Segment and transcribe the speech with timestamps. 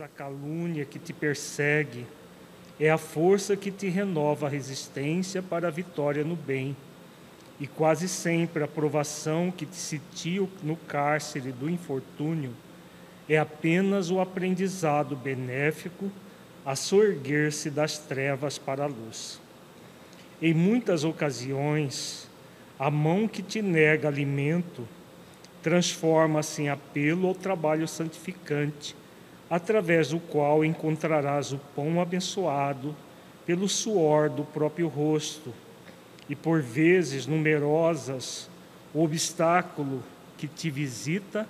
[0.00, 2.06] A calúnia que te persegue
[2.80, 6.74] é a força que te renova a resistência para a vitória no bem.
[7.60, 12.54] E quase sempre a provação que te sitia no cárcere do infortúnio
[13.28, 16.10] é apenas o aprendizado benéfico
[16.64, 19.40] a soerguer-se das trevas para a luz.
[20.40, 22.28] Em muitas ocasiões,
[22.78, 24.88] a mão que te nega alimento
[25.62, 29.01] transforma-se em apelo ao trabalho santificante
[29.52, 32.96] através do qual encontrarás o pão abençoado
[33.44, 35.52] pelo suor do próprio rosto,
[36.26, 38.48] e por vezes numerosas,
[38.94, 40.02] o obstáculo
[40.38, 41.46] que te visita,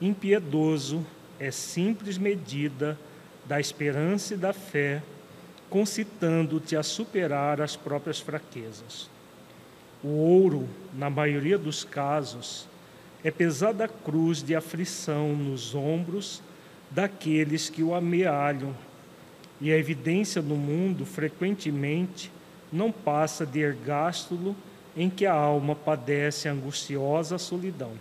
[0.00, 1.06] impiedoso,
[1.38, 2.98] é simples medida
[3.46, 5.00] da esperança e da fé,
[5.70, 9.08] concitando-te a superar as próprias fraquezas.
[10.02, 12.66] O ouro, na maioria dos casos,
[13.22, 16.42] é pesada cruz de aflição nos ombros
[16.94, 18.74] daqueles que o amealham.
[19.60, 22.30] E a evidência no mundo, frequentemente,
[22.72, 24.54] não passa de ergástulo
[24.96, 27.92] em que a alma padece angustiosa solidão.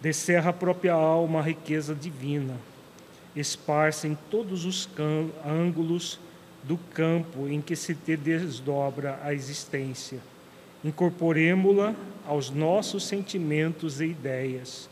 [0.00, 2.56] Descerra a própria alma a riqueza divina,
[3.34, 4.88] esparsa em todos os
[5.44, 6.18] ângulos
[6.64, 10.18] do campo em que se te desdobra a existência.
[10.82, 11.94] Incorporemo-la
[12.26, 14.88] aos nossos sentimentos e ideias,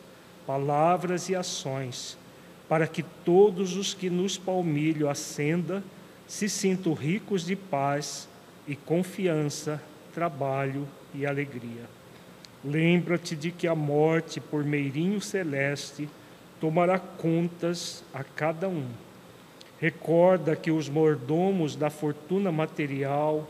[0.46, 2.16] palavras e ações,
[2.68, 5.82] para que todos os que nos palmilho acenda
[6.26, 8.28] se sintam ricos de paz
[8.66, 9.82] e confiança,
[10.14, 11.88] trabalho e alegria.
[12.62, 16.08] Lembra-te de que a morte, por meirinho celeste,
[16.60, 18.86] tomará contas a cada um.
[19.80, 23.48] Recorda que os mordomos da fortuna material,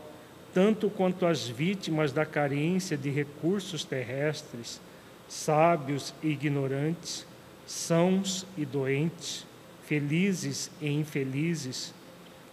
[0.53, 4.79] tanto quanto as vítimas da carência de recursos terrestres,
[5.27, 7.25] sábios e ignorantes,
[7.69, 9.45] sãos e doentes,
[9.85, 11.93] felizes e infelizes,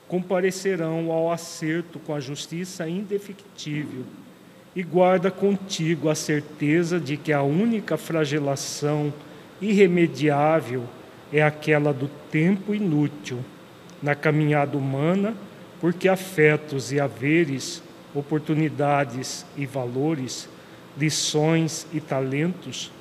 [0.06, 4.04] comparecerão ao acerto com a justiça indefectível
[4.74, 9.10] e guarda contigo a certeza de que a única flagelação
[9.58, 10.84] irremediável
[11.32, 13.38] é aquela do tempo inútil
[14.02, 15.34] na caminhada humana,
[15.80, 17.82] porque afetos e haveres,
[18.14, 20.46] oportunidades e valores,
[20.94, 22.92] lições e talentos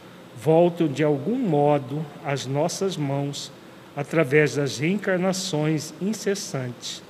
[0.45, 3.51] voltam de algum modo às nossas mãos
[3.95, 7.01] através das reencarnações incessantes.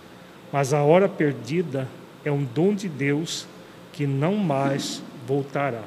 [0.54, 1.86] Mas a hora perdida
[2.24, 3.46] é um dom de Deus
[3.92, 5.84] que não mais voltará.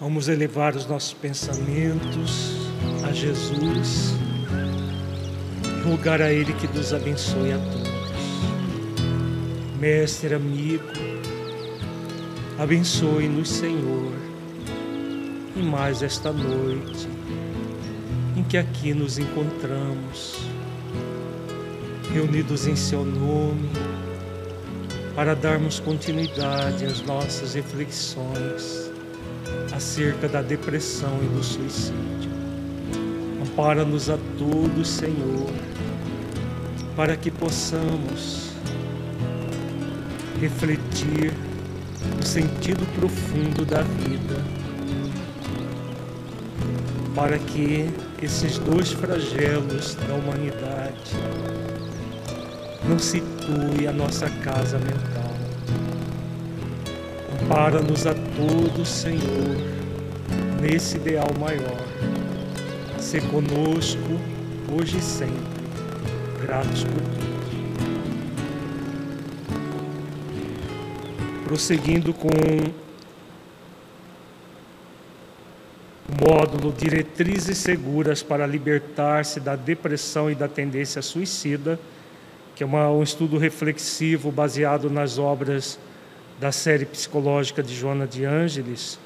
[0.00, 2.56] Vamos elevar os nossos pensamentos
[3.06, 4.14] a Jesus,
[5.84, 7.90] rogar a Ele que nos abençoe a todos.
[9.78, 11.10] Mestre, amigo,
[12.60, 14.12] Abençoe-nos, Senhor,
[15.60, 17.06] e mais esta noite
[18.34, 20.38] em que aqui nos encontramos,
[22.12, 23.68] reunidos em Seu nome,
[25.14, 28.90] para darmos continuidade às nossas reflexões
[29.72, 32.30] acerca da depressão e do suicídio.
[33.42, 35.50] Ampara-nos a todos, Senhor,
[36.96, 38.52] para que possamos
[40.40, 41.32] refletir
[42.18, 44.59] o sentido profundo da vida,
[47.14, 47.88] para que
[48.22, 51.14] esses dois flagelos da humanidade
[52.88, 55.30] não situem a nossa casa mental.
[57.42, 59.56] Ampara-nos a todos, Senhor,
[60.60, 61.86] nesse ideal maior.
[62.98, 64.20] Ser conosco
[64.72, 65.34] hoje e sempre.
[66.42, 67.30] Gratos por tudo.
[71.50, 72.72] prosseguindo com o
[76.20, 81.80] módulo Diretrizes Seguras para Libertar-se da Depressão e da Tendência Suicida,
[82.54, 85.78] que é uma, um estudo reflexivo baseado nas obras
[86.38, 88.98] da série psicológica de Joana de Ângeles.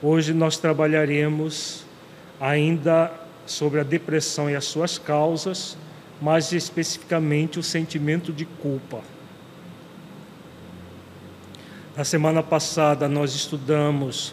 [0.00, 1.84] Hoje nós trabalharemos
[2.40, 3.12] ainda
[3.44, 5.76] sobre a depressão e as suas causas,
[6.22, 9.00] mais especificamente o sentimento de culpa.
[11.96, 14.32] Na semana passada nós estudamos,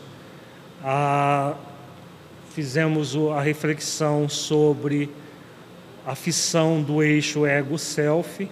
[0.83, 1.55] a,
[2.57, 5.11] fizemos a reflexão sobre
[6.07, 8.49] a fissão do eixo ego-self,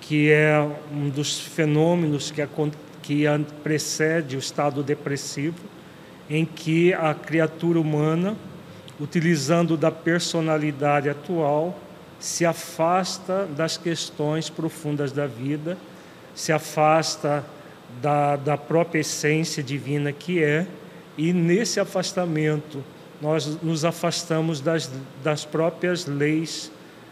[0.00, 0.58] que é
[0.90, 2.40] um dos fenômenos que,
[3.02, 3.24] que
[3.62, 5.58] precede o estado depressivo,
[6.30, 8.34] em que a criatura humana,
[8.98, 11.78] utilizando da personalidade atual,
[12.18, 15.76] se afasta das questões profundas da vida,
[16.34, 17.44] se afasta
[18.00, 20.66] da, da própria essência divina que é,
[21.18, 22.82] e nesse afastamento
[23.20, 24.90] nós nos afastamos das,
[25.22, 26.70] das próprias leis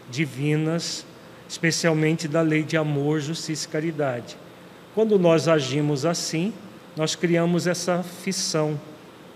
[0.09, 1.05] divinas,
[1.47, 4.37] especialmente da lei de amor, justiça e caridade.
[4.93, 6.53] Quando nós agimos assim,
[6.95, 8.79] nós criamos essa fissão,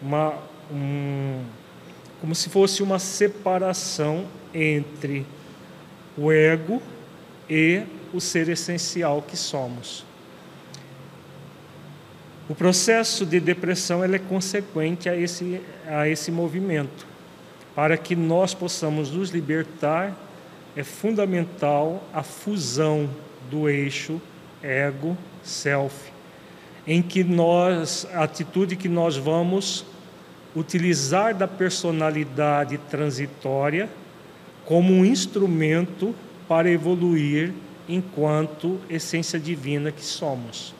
[0.01, 0.33] uma,
[0.71, 1.43] um,
[2.21, 5.25] como se fosse uma separação entre
[6.17, 6.81] o ego
[7.49, 7.83] e
[8.13, 10.05] o ser essencial que somos.
[12.49, 17.05] O processo de depressão é consequente a esse, a esse movimento.
[17.75, 20.17] Para que nós possamos nos libertar,
[20.75, 23.07] é fundamental a fusão
[23.51, 24.19] do eixo
[24.63, 25.95] ego-self,
[26.87, 29.85] em que nós, a atitude que nós vamos
[30.55, 33.87] utilizar da personalidade transitória
[34.65, 36.15] como um instrumento
[36.47, 37.53] para evoluir
[37.87, 40.78] enquanto essência divina que somos.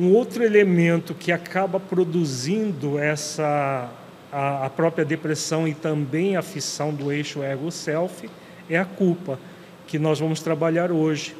[0.00, 3.90] Um outro elemento que acaba produzindo essa
[4.32, 8.30] a, a própria depressão e também a fissão do eixo ego-self
[8.70, 9.38] é a culpa,
[9.86, 11.36] que nós vamos trabalhar hoje.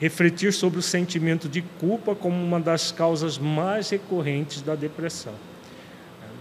[0.00, 5.34] Refletir sobre o sentimento de culpa como uma das causas mais recorrentes da depressão.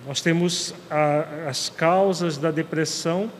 [0.07, 3.31] Nós temos a, as causas da depressão,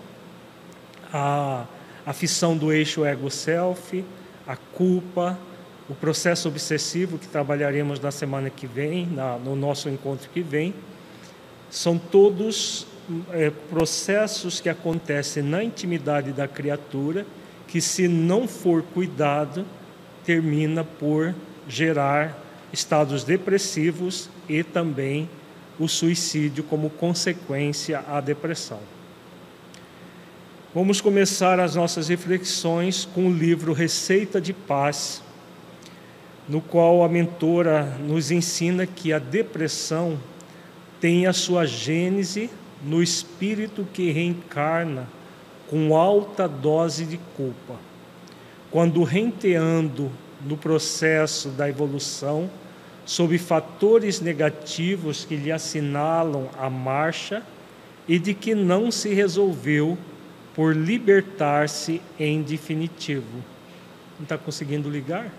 [1.11, 1.65] a,
[2.05, 4.05] a fissão do eixo ego-self,
[4.45, 5.39] a culpa,
[5.91, 10.73] o processo obsessivo que trabalharemos na semana que vem, na, no nosso encontro que vem,
[11.69, 12.87] são todos
[13.33, 17.25] é, processos que acontecem na intimidade da criatura,
[17.67, 19.65] que se não for cuidado,
[20.23, 21.35] termina por
[21.67, 22.41] gerar
[22.71, 25.29] estados depressivos e também
[25.77, 28.79] o suicídio como consequência à depressão.
[30.73, 35.21] Vamos começar as nossas reflexões com o livro Receita de Paz,
[36.51, 40.19] no qual a mentora nos ensina que a depressão
[40.99, 42.49] tem a sua gênese
[42.83, 45.07] no espírito que reencarna
[45.69, 47.75] com alta dose de culpa.
[48.69, 50.11] Quando renteando
[50.45, 52.49] no processo da evolução,
[53.05, 57.43] sob fatores negativos que lhe assinalam a marcha
[58.05, 59.97] e de que não se resolveu
[60.53, 63.37] por libertar-se em definitivo.
[64.19, 65.31] Não está conseguindo ligar?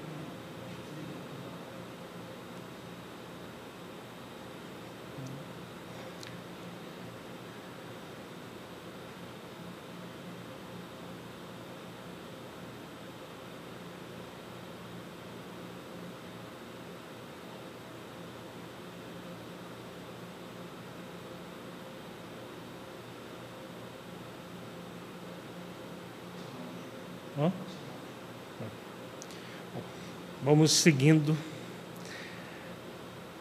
[30.55, 31.35] Vamos seguindo.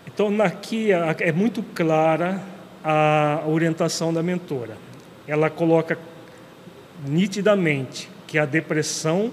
[0.07, 2.41] Então, aqui é muito clara
[2.81, 4.77] a orientação da mentora.
[5.27, 5.99] Ela coloca
[7.05, 9.29] nitidamente que a depressão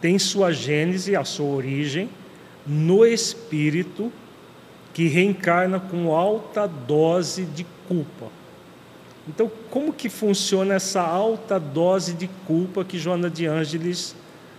[0.00, 2.08] tem sua gênese, a sua origem,
[2.64, 4.12] no espírito
[4.94, 8.26] que reencarna com alta dose de culpa.
[9.26, 14.14] Então, como que funciona essa alta dose de culpa que Joana de Ângeles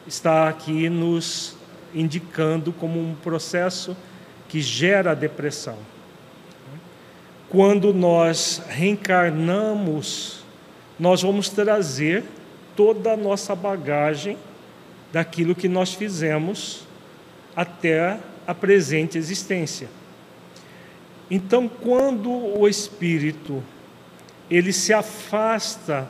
[0.06, 1.57] está aqui nos
[1.94, 3.96] indicando como um processo
[4.48, 5.78] que gera depressão?
[7.50, 10.44] Quando nós reencarnamos,
[11.00, 12.24] nós vamos trazer
[12.76, 14.38] toda a nossa bagagem
[15.12, 16.86] daquilo que nós fizemos
[17.56, 19.90] até a presente existência.
[21.30, 23.64] Então, quando o espírito
[24.50, 26.08] ele se afasta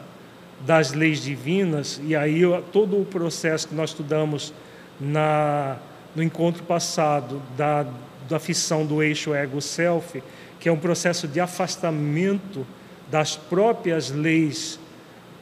[0.62, 2.42] das leis divinas, e aí
[2.72, 4.54] todo o processo que nós estudamos
[5.00, 5.78] na,
[6.16, 7.86] no encontro passado da,
[8.28, 10.22] da fissão do eixo ego-self,
[10.60, 12.66] que é um processo de afastamento
[13.10, 14.80] das próprias leis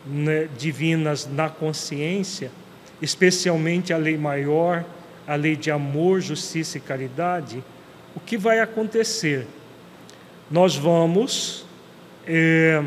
[0.05, 2.51] né, divinas na consciência,
[3.01, 4.85] especialmente a lei maior,
[5.27, 7.63] a lei de amor, justiça e caridade,
[8.15, 9.47] o que vai acontecer?
[10.49, 11.65] Nós vamos
[12.27, 12.83] é,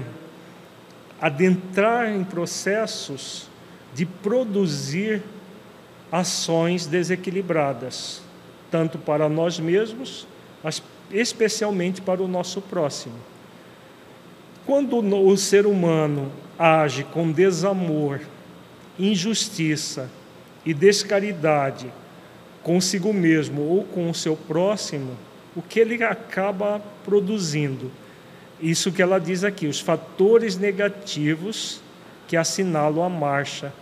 [1.21, 3.49] adentrar em processos
[3.95, 5.23] de produzir
[6.11, 8.23] ações desequilibradas,
[8.71, 10.27] tanto para nós mesmos,
[10.63, 13.15] mas especialmente para o nosso próximo.
[14.67, 18.21] Quando o ser humano age com desamor,
[18.99, 20.11] injustiça
[20.65, 21.91] e descaridade
[22.63, 25.17] consigo mesmo ou com o seu próximo,
[25.57, 27.91] o que ele acaba produzindo?
[28.61, 31.81] Isso que ela diz aqui, os fatores negativos
[32.27, 33.73] que assinalam a marcha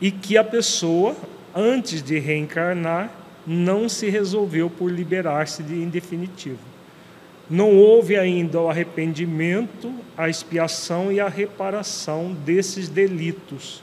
[0.00, 1.14] e que a pessoa,
[1.54, 3.10] antes de reencarnar,
[3.46, 6.58] não se resolveu por liberar-se de em definitivo.
[7.48, 13.82] Não houve ainda o arrependimento, a expiação e a reparação desses delitos.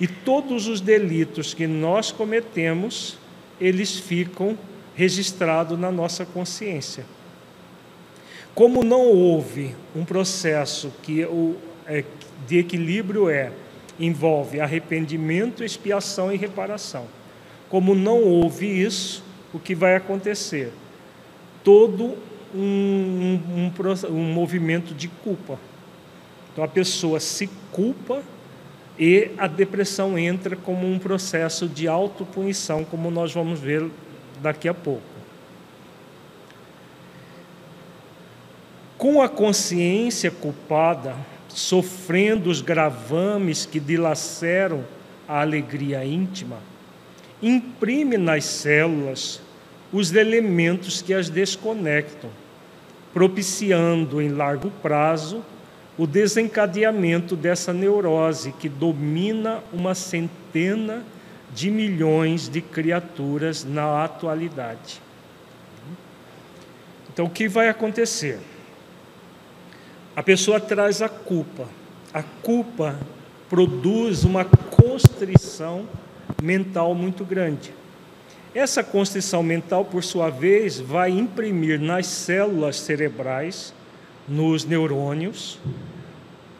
[0.00, 3.16] E todos os delitos que nós cometemos,
[3.60, 4.58] eles ficam
[4.94, 7.04] registrados na nossa consciência.
[8.54, 11.56] Como não houve um processo que o,
[11.86, 12.04] é,
[12.48, 13.52] de equilíbrio é
[14.00, 17.06] envolve arrependimento, expiação e reparação.
[17.68, 20.72] Como não houve isso, o que vai acontecer?
[21.62, 22.16] Todo
[22.54, 25.58] um, um, um, um movimento de culpa.
[26.52, 28.22] Então a pessoa se culpa
[28.98, 33.88] e a depressão entra como um processo de autopunição, como nós vamos ver
[34.42, 35.02] daqui a pouco.
[38.98, 41.16] Com a consciência culpada,
[41.50, 44.84] sofrendo os gravames que dilaceram
[45.28, 46.58] a alegria íntima,
[47.42, 49.40] imprime nas células
[49.92, 52.30] os elementos que as desconectam,
[53.12, 55.44] propiciando em largo prazo
[55.98, 61.04] o desencadeamento dessa neurose que domina uma centena
[61.52, 65.02] de milhões de criaturas na atualidade.
[67.12, 68.38] Então, o que vai acontecer?
[70.14, 71.68] A pessoa traz a culpa.
[72.12, 72.98] A culpa
[73.48, 75.86] produz uma constrição
[76.42, 77.72] mental muito grande.
[78.54, 83.72] Essa constrição mental, por sua vez, vai imprimir nas células cerebrais,
[84.28, 85.58] nos neurônios,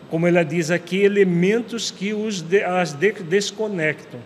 [0.08, 4.20] como ela diz aqui, elementos que os de, as de, desconectam.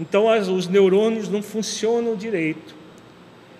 [0.00, 2.74] Então, as, os neurônios não funcionam direito.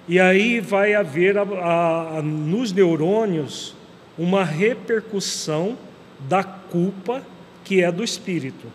[0.08, 3.74] E aí vai haver a, a, a, nos neurônios
[4.18, 5.76] uma repercussão
[6.20, 7.22] da culpa
[7.64, 8.66] que é do espírito.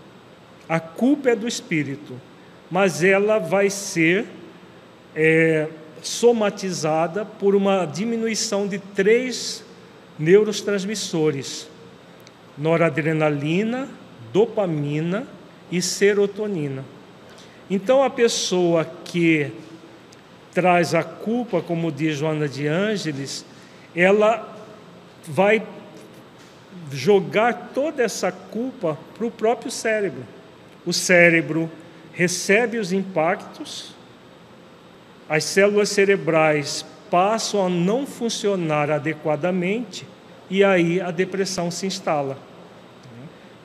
[0.68, 2.20] A culpa é do espírito,
[2.70, 4.26] mas ela vai ser
[5.16, 5.68] é,
[6.02, 9.64] somatizada por uma diminuição de três
[10.18, 11.68] neurotransmissores:
[12.58, 13.88] noradrenalina,
[14.32, 15.26] dopamina
[15.72, 16.84] e serotonina.
[17.70, 19.52] Então, a pessoa que
[20.54, 23.46] traz a culpa, como diz Joana de Ângeles,
[23.96, 24.59] ela
[25.30, 25.66] vai
[26.92, 30.26] jogar toda essa culpa para o próprio cérebro.
[30.86, 31.70] O cérebro
[32.12, 33.94] recebe os impactos,
[35.30, 40.06] as células cerebrais passam a não funcionar adequadamente
[40.50, 42.38] e aí a depressão se instala.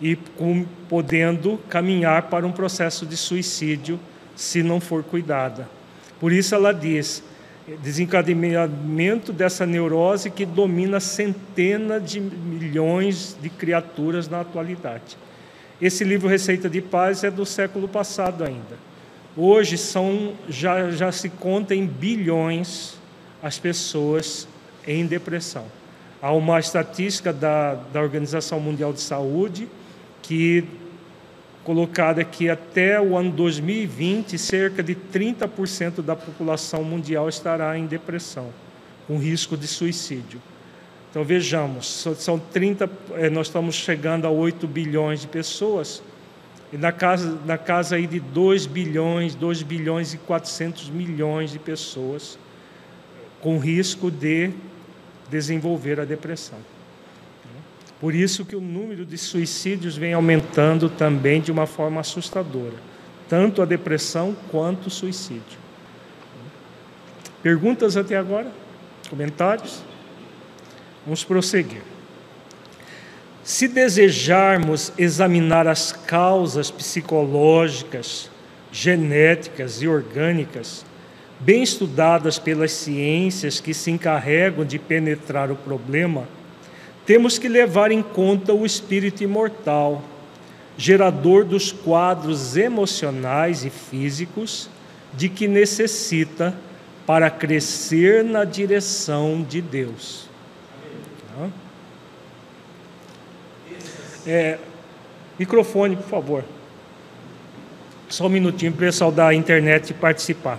[0.00, 3.98] E com, podendo caminhar para um processo de suicídio
[4.36, 5.68] se não for cuidada.
[6.20, 7.22] Por isso ela diz:
[7.82, 15.16] desencadeamento dessa neurose que domina centenas de milhões de criaturas na atualidade.
[15.80, 18.76] Esse livro Receita de Paz é do século passado ainda.
[19.36, 22.96] Hoje são já, já se conta em bilhões
[23.42, 24.46] as pessoas
[24.86, 25.66] em depressão.
[26.22, 29.68] Há uma estatística da, da Organização Mundial de Saúde
[30.22, 30.64] que
[31.64, 38.50] colocada que até o ano 2020, cerca de 30% da população mundial estará em depressão,
[39.06, 40.40] com risco de suicídio.
[41.10, 46.02] Então vejamos, são 30, eh, nós estamos chegando a 8 bilhões de pessoas,
[46.72, 51.58] e na casa, na casa aí de 2 bilhões, 2 bilhões e 400 milhões de
[51.58, 52.36] pessoas
[53.40, 54.50] com risco de
[55.30, 56.58] desenvolver a depressão.
[58.04, 62.74] Por isso que o número de suicídios vem aumentando também de uma forma assustadora,
[63.30, 65.58] tanto a depressão quanto o suicídio.
[67.42, 68.52] Perguntas até agora?
[69.08, 69.82] Comentários?
[71.06, 71.80] Vamos prosseguir.
[73.42, 78.30] Se desejarmos examinar as causas psicológicas,
[78.70, 80.84] genéticas e orgânicas,
[81.40, 86.28] bem estudadas pelas ciências que se encarregam de penetrar o problema,
[87.06, 90.02] temos que levar em conta o espírito imortal,
[90.76, 94.68] gerador dos quadros emocionais e físicos
[95.12, 96.54] de que necessita
[97.06, 100.28] para crescer na direção de Deus.
[104.26, 104.58] É,
[105.38, 106.44] microfone, por favor.
[108.08, 110.58] Só um minutinho para o pessoal da internet participar.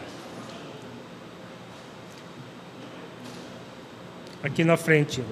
[4.44, 5.24] Aqui na frente.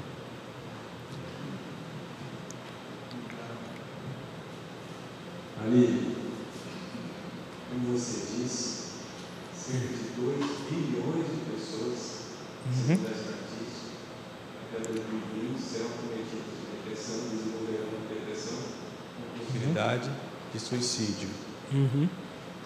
[5.65, 6.15] Ali,
[7.69, 8.91] como você disse,
[9.55, 10.37] cerca de 2
[10.69, 12.23] bilhões de pessoas
[12.65, 12.97] uhum.
[14.71, 20.15] até 2020 serão cometidas de depressão, desenvolverão depressão com possibilidade uhum.
[20.53, 21.29] de suicídio.
[21.71, 22.09] Uhum.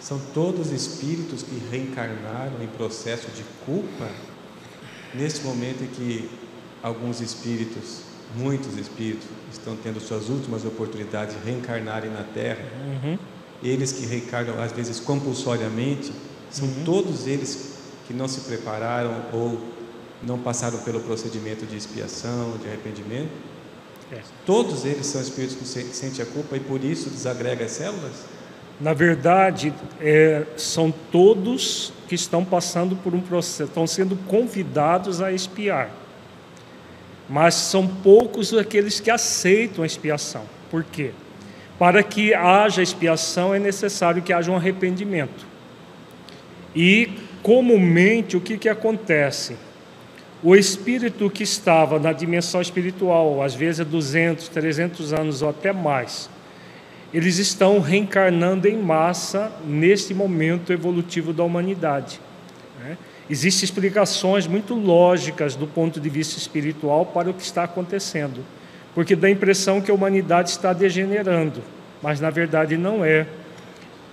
[0.08, 4.08] São todos espíritos que reencarnaram em processo de culpa
[5.12, 6.30] nesse momento em que
[6.82, 8.00] alguns espíritos,
[8.34, 12.64] muitos espíritos, estão tendo suas últimas oportunidades de reencarnarem na Terra.
[13.04, 13.18] Uhum.
[13.62, 16.10] Eles que reencarnam às vezes compulsoriamente,
[16.50, 16.84] são uhum.
[16.86, 17.74] todos eles
[18.06, 19.60] que não se prepararam ou
[20.22, 23.28] não passaram pelo procedimento de expiação, de arrependimento.
[24.10, 24.22] É.
[24.46, 28.37] Todos eles são espíritos que sentem a culpa e por isso desagrega as células?
[28.80, 35.32] Na verdade, é, são todos que estão passando por um processo, estão sendo convidados a
[35.32, 35.90] expiar.
[37.28, 40.42] Mas são poucos aqueles que aceitam a expiação.
[40.70, 41.10] Por quê?
[41.78, 45.46] Para que haja expiação é necessário que haja um arrependimento.
[46.74, 47.10] E
[47.42, 49.56] comumente o que, que acontece?
[50.42, 56.30] O espírito que estava na dimensão espiritual, às vezes 200, 300 anos ou até mais,
[57.12, 62.20] eles estão reencarnando em massa neste momento evolutivo da humanidade.
[62.80, 62.98] Né?
[63.30, 68.44] Existem explicações muito lógicas do ponto de vista espiritual para o que está acontecendo,
[68.94, 71.62] porque dá a impressão que a humanidade está degenerando,
[72.02, 73.26] mas na verdade não é.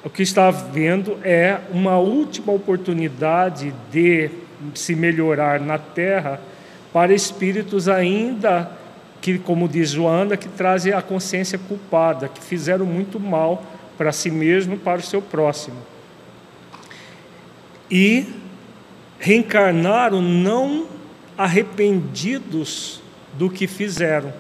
[0.04, 4.30] O que está havendo é uma última oportunidade de
[4.74, 6.40] se melhorar na Terra
[6.94, 8.72] para espíritos ainda
[9.26, 13.64] que, como diz Joana, que trazem a consciência culpada, que fizeram muito mal
[13.98, 15.78] para si mesmo para o seu próximo.
[17.90, 18.28] E
[19.18, 20.86] reencarnaram não
[21.36, 23.02] arrependidos
[23.34, 24.32] do que fizeram,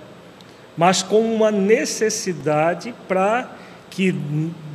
[0.77, 3.49] mas com uma necessidade para
[3.89, 4.11] que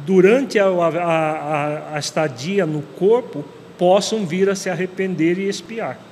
[0.05, 3.45] durante a, a, a, estadia no corpo
[3.79, 6.10] possam vir a se arrepender e expiar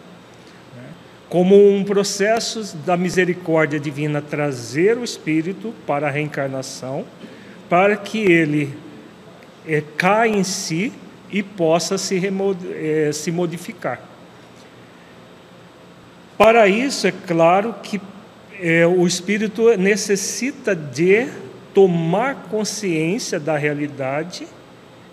[1.28, 7.04] como um processo da misericórdia divina trazer o espírito para a reencarnação,
[7.68, 8.74] para que ele
[9.66, 10.92] é, caia em si
[11.30, 12.20] e possa se,
[12.74, 14.00] é, se modificar.
[16.38, 18.00] Para isso, é claro que
[18.60, 21.28] é, o espírito necessita de
[21.74, 24.46] tomar consciência da realidade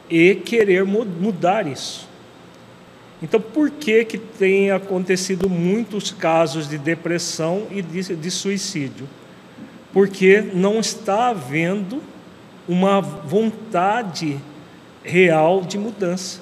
[0.10, 2.08] e querer mudar isso.
[3.21, 9.08] Então, por que, que tem acontecido muitos casos de depressão e de, de suicídio?
[9.93, 12.01] Porque não está havendo
[12.67, 14.38] uma vontade
[15.04, 16.41] real de mudança.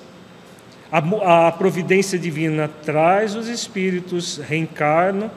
[0.92, 5.30] A, a, providência divina traz os espíritos, reencarnam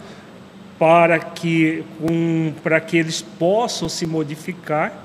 [0.79, 5.05] para que, um, para que eles possam se modificar,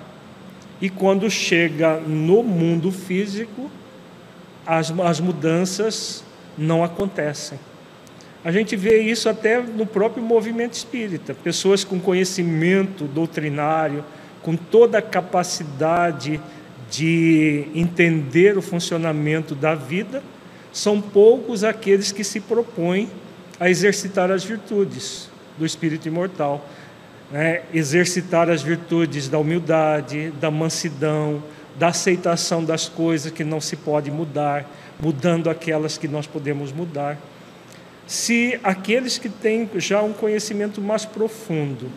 [0.82, 3.70] e quando chega no mundo físico,
[4.66, 6.24] as, as mudanças
[6.58, 7.60] não acontecem.
[8.44, 11.34] A gente vê isso até no próprio movimento espírita.
[11.34, 14.04] Pessoas com conhecimento doutrinário,
[14.42, 16.42] com toda a capacidade
[16.90, 20.24] de entender o funcionamento da vida,
[20.74, 23.10] são poucos aqueles que se propõem
[23.60, 26.68] a exercitar as virtudes do espírito imortal.
[27.32, 27.62] Né?
[27.72, 31.44] Exercitar as virtudes da humildade, da mansidão,
[31.78, 34.66] da aceitação das coisas que não se pode mudar,
[35.00, 37.18] mudando aquelas que nós podemos mudar.
[38.06, 41.90] Se aqueles que têm já um conhecimento mais profundo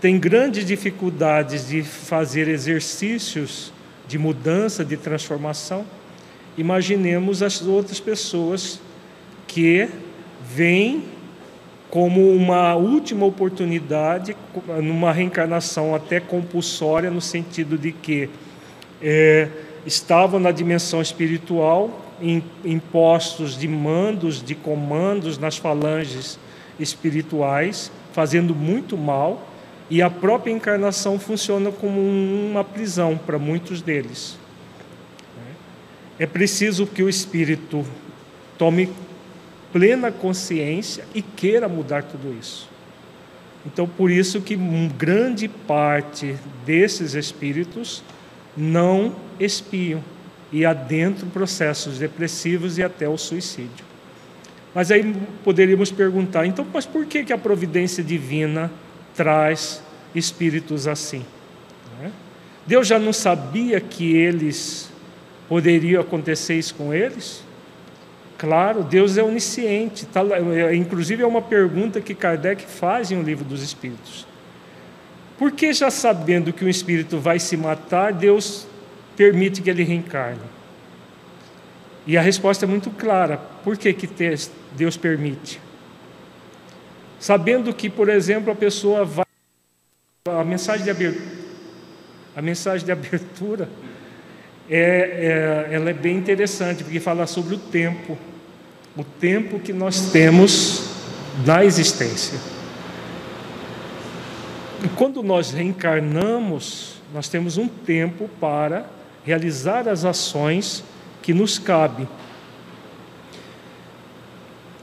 [0.00, 3.72] têm grandes dificuldades de fazer exercícios
[4.06, 5.84] de mudança, de transformação,
[6.56, 8.80] imaginemos as outras pessoas
[9.46, 9.88] que
[10.54, 11.02] vêm
[11.90, 14.36] como uma última oportunidade,
[14.82, 18.28] numa reencarnação até compulsória, no sentido de que
[19.00, 19.48] é,
[19.84, 22.02] estavam na dimensão espiritual,
[22.64, 26.38] impostos de mandos, de comandos nas falanges
[26.78, 29.46] espirituais, fazendo muito mal,
[29.88, 34.36] e a própria encarnação funciona como uma prisão para muitos deles.
[36.18, 37.84] É preciso que o espírito
[38.58, 38.88] tome
[39.76, 42.66] plena consciência e queira mudar tudo isso.
[43.66, 44.56] Então, por isso que
[44.96, 46.34] grande parte
[46.64, 48.02] desses espíritos
[48.56, 50.02] não espiam
[50.50, 53.84] e adentram processos depressivos e até o suicídio.
[54.74, 58.72] Mas aí poderíamos perguntar, então, mas por que, que a providência divina
[59.14, 59.82] traz
[60.14, 61.22] espíritos assim.
[62.00, 62.10] Né?
[62.66, 64.88] Deus já não sabia que eles
[65.50, 67.45] poderia acontecer isso com eles?
[68.38, 70.06] Claro, Deus é onisciente.
[70.06, 70.22] Tá,
[70.74, 74.26] inclusive, é uma pergunta que Kardec faz em O Livro dos Espíritos.
[75.38, 78.66] Por que, já sabendo que um espírito vai se matar, Deus
[79.16, 80.40] permite que ele reencarne?
[82.06, 83.36] E a resposta é muito clara.
[83.64, 84.08] Por que, que
[84.72, 85.60] Deus permite?
[87.18, 89.26] Sabendo que, por exemplo, a pessoa vai.
[90.28, 91.24] A mensagem de abertura,
[92.34, 93.68] a mensagem de abertura
[94.68, 98.18] é, é, ela é bem interessante, porque fala sobre o tempo,
[98.96, 100.90] o tempo que nós temos
[101.44, 102.38] na existência.
[104.84, 108.86] E quando nós reencarnamos, nós temos um tempo para
[109.24, 110.84] realizar as ações
[111.22, 112.06] que nos cabe.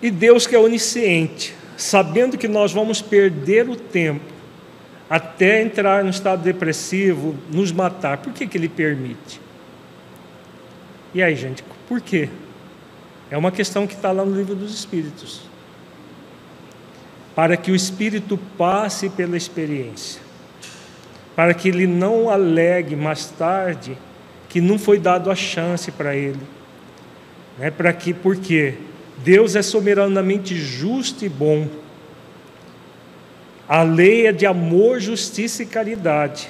[0.02, 4.34] E Deus que é onisciente, sabendo que nós vamos perder o tempo
[5.10, 9.40] até entrar no estado depressivo, nos matar, por que, que Ele permite?
[11.14, 12.30] E aí, gente, por quê?
[13.30, 15.42] É uma questão que está lá no livro dos Espíritos.
[17.36, 20.22] Para que o Espírito passe pela experiência.
[21.36, 23.98] Para que ele não alegue mais tarde
[24.50, 26.40] que não foi dado a chance para ele.
[27.60, 28.76] É para que, porque
[29.18, 31.68] Deus é soberanamente justo e bom.
[33.68, 36.50] A lei é de amor, justiça e caridade.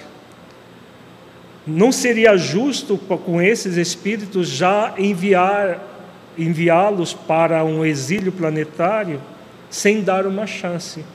[1.66, 5.92] Não seria justo com esses espíritos já enviar
[6.38, 9.22] enviá-los para um exílio planetário
[9.70, 11.06] sem dar uma chance.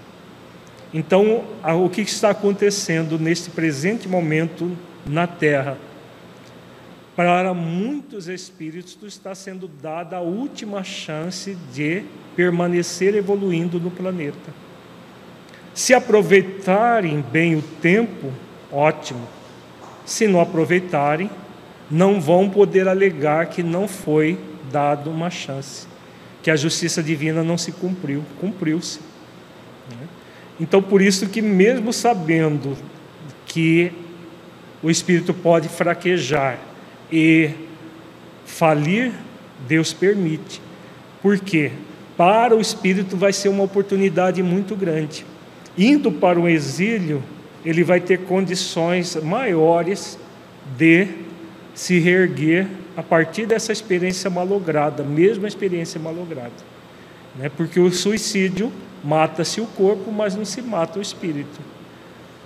[0.94, 1.44] Então,
[1.84, 5.76] o que está acontecendo neste presente momento na Terra?
[7.16, 12.04] Para muitos espíritos está sendo dada a última chance de
[12.36, 14.54] permanecer evoluindo no planeta.
[15.74, 18.32] Se aproveitarem bem o tempo,
[18.70, 19.37] ótimo
[20.08, 21.30] se não aproveitarem,
[21.90, 24.38] não vão poder alegar que não foi
[24.72, 25.86] dado uma chance,
[26.42, 29.00] que a justiça divina não se cumpriu, cumpriu-se.
[29.90, 30.08] Né?
[30.58, 32.74] Então, por isso que mesmo sabendo
[33.44, 33.92] que
[34.82, 36.58] o espírito pode fraquejar
[37.12, 37.50] e
[38.46, 39.12] falir,
[39.68, 40.58] Deus permite.
[41.20, 41.70] Por quê?
[42.16, 45.26] Para o espírito vai ser uma oportunidade muito grande.
[45.76, 47.22] Indo para o exílio,
[47.64, 50.18] ele vai ter condições maiores
[50.76, 51.08] de
[51.74, 52.66] se reerguer
[52.96, 56.52] a partir dessa experiência malograda, mesmo a experiência malograda.
[57.36, 57.48] Né?
[57.56, 58.72] Porque o suicídio
[59.04, 61.60] mata-se o corpo, mas não se mata o espírito.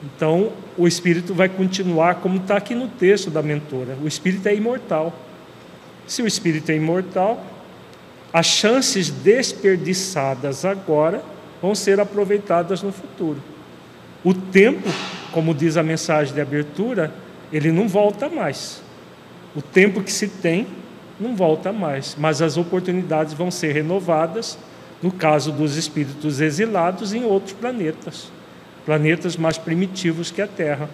[0.05, 4.55] Então, o espírito vai continuar, como está aqui no texto da mentora: o espírito é
[4.55, 5.15] imortal.
[6.07, 7.43] Se o espírito é imortal,
[8.33, 11.23] as chances desperdiçadas agora
[11.61, 13.41] vão ser aproveitadas no futuro.
[14.25, 14.89] O tempo,
[15.33, 17.13] como diz a mensagem de abertura,
[17.53, 18.83] ele não volta mais.
[19.55, 20.67] O tempo que se tem
[21.19, 24.59] não volta mais, mas as oportunidades vão ser renovadas,
[25.03, 28.31] no caso dos espíritos exilados, em outros planetas,
[28.87, 30.89] planetas mais primitivos que a Terra.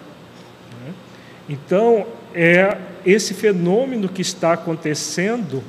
[0.83, 0.93] Né?
[1.47, 5.63] Então, é esse fenômeno que está acontecendo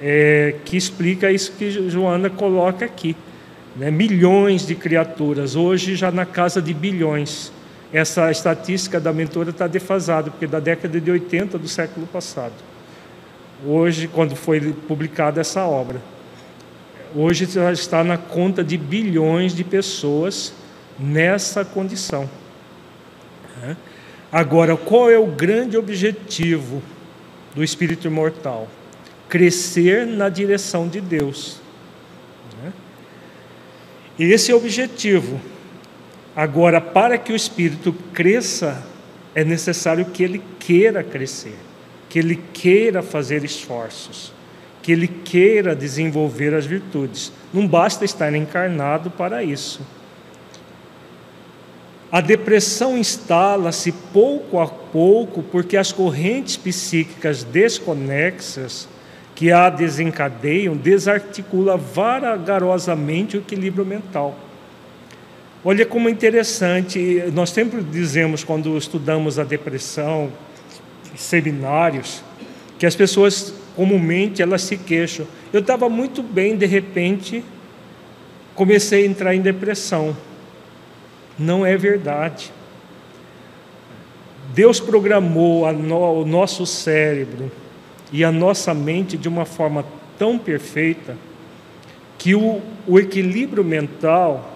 [0.00, 3.16] é, que explica isso que Joana coloca aqui
[3.76, 7.52] né, milhões de criaturas, hoje já na casa de bilhões.
[7.92, 12.54] Essa estatística da mentora está defasada, porque da década de 80 do século passado.
[13.64, 16.00] Hoje, quando foi publicada essa obra,
[17.14, 20.52] hoje já está na conta de bilhões de pessoas
[20.98, 22.28] nessa condição.
[23.62, 23.76] Né.
[24.30, 26.82] Agora, qual é o grande objetivo
[27.54, 28.68] do espírito imortal?
[29.28, 31.60] Crescer na direção de Deus.
[34.18, 35.40] E esse é o objetivo.
[36.36, 38.84] Agora, para que o espírito cresça,
[39.34, 41.56] é necessário que ele queira crescer,
[42.08, 44.32] que ele queira fazer esforços,
[44.82, 47.32] que ele queira desenvolver as virtudes.
[47.52, 49.80] Não basta estar encarnado para isso.
[52.10, 58.88] A depressão instala-se pouco a pouco porque as correntes psíquicas desconexas
[59.34, 64.38] que a desencadeiam, desarticula vagarosamente o equilíbrio mental.
[65.64, 70.30] Olha como é interessante, nós sempre dizemos quando estudamos a depressão,
[71.16, 72.22] seminários,
[72.78, 75.26] que as pessoas comumente elas se queixam.
[75.52, 77.42] Eu estava muito bem, de repente
[78.54, 80.16] comecei a entrar em depressão.
[81.36, 82.52] Não é verdade.
[84.54, 87.50] Deus programou no, o nosso cérebro
[88.14, 89.84] e a nossa mente de uma forma
[90.16, 91.16] tão perfeita
[92.16, 94.52] que o, o equilíbrio mental,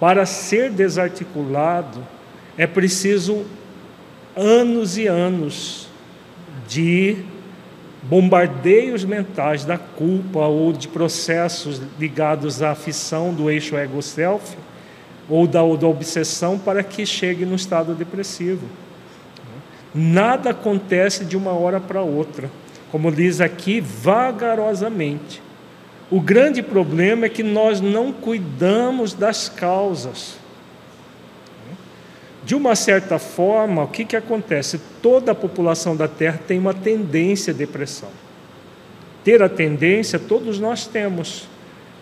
[0.00, 2.02] para ser desarticulado,
[2.56, 3.44] é preciso
[4.34, 5.88] anos e anos
[6.66, 7.18] de
[8.02, 14.56] bombardeios mentais da culpa ou de processos ligados à aflição do eixo ego-self
[15.28, 18.66] ou da, da obsessão para que chegue no estado depressivo.
[19.94, 22.50] Nada acontece de uma hora para outra,
[22.90, 25.42] como diz aqui, vagarosamente.
[26.10, 30.36] O grande problema é que nós não cuidamos das causas.
[32.44, 34.80] De uma certa forma, o que, que acontece?
[35.00, 38.08] Toda a população da Terra tem uma tendência à depressão.
[39.22, 41.48] Ter a tendência, todos nós temos.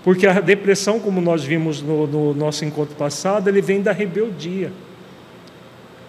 [0.02, 4.72] Porque a depressão, como nós vimos no, no nosso encontro passado, ele vem da rebeldia.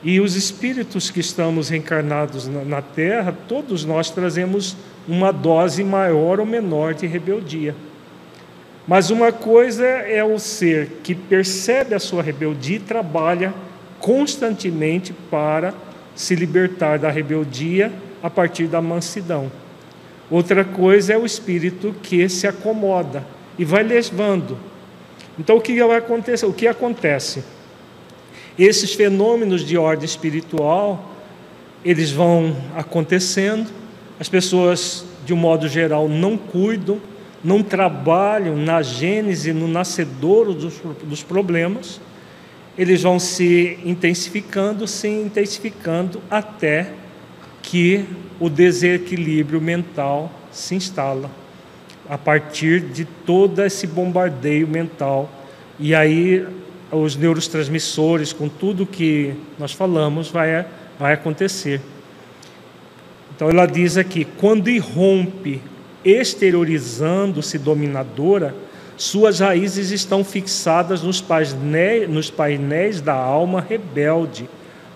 [0.02, 6.46] E os espíritos que estamos reencarnados na, Terra, todos nós trazemos uma dose maior ou
[6.46, 7.76] menor de rebeldia.
[8.88, 13.54] Mas uma coisa é o ser que percebe a sua rebeldia e trabalha
[14.00, 15.74] constantemente para
[16.16, 17.92] se libertar da rebeldia
[18.24, 19.52] a partir da mansidão.
[20.32, 23.26] Outra coisa é o espírito que se acomoda
[23.58, 24.58] e vai levando.
[25.38, 26.46] Então o que vai acontecer?
[26.46, 27.44] O que acontece?
[28.60, 31.16] Esses fenômenos de ordem espiritual,
[31.86, 33.70] eles vão acontecendo,
[34.20, 37.00] as pessoas de um modo geral não cuidam,
[37.42, 42.02] não trabalham na gênese, no nascedouro dos, dos problemas,
[42.78, 46.92] eles vão se intensificando, se intensificando até
[47.62, 48.06] que
[48.42, 51.32] o desequilíbrio mental se instala
[52.10, 55.30] a partir de todo esse bombardeio mental.
[55.80, 56.46] E aí
[56.92, 60.66] os neurotransmissores, com tudo que nós falamos, vai,
[60.98, 61.82] vai acontecer.
[63.36, 65.62] Então ela diz aqui: quando irrompe
[66.04, 68.56] exteriorizando-se dominadora,
[68.98, 74.50] suas raízes estão fixadas nos painéis, nos painéis da alma rebelde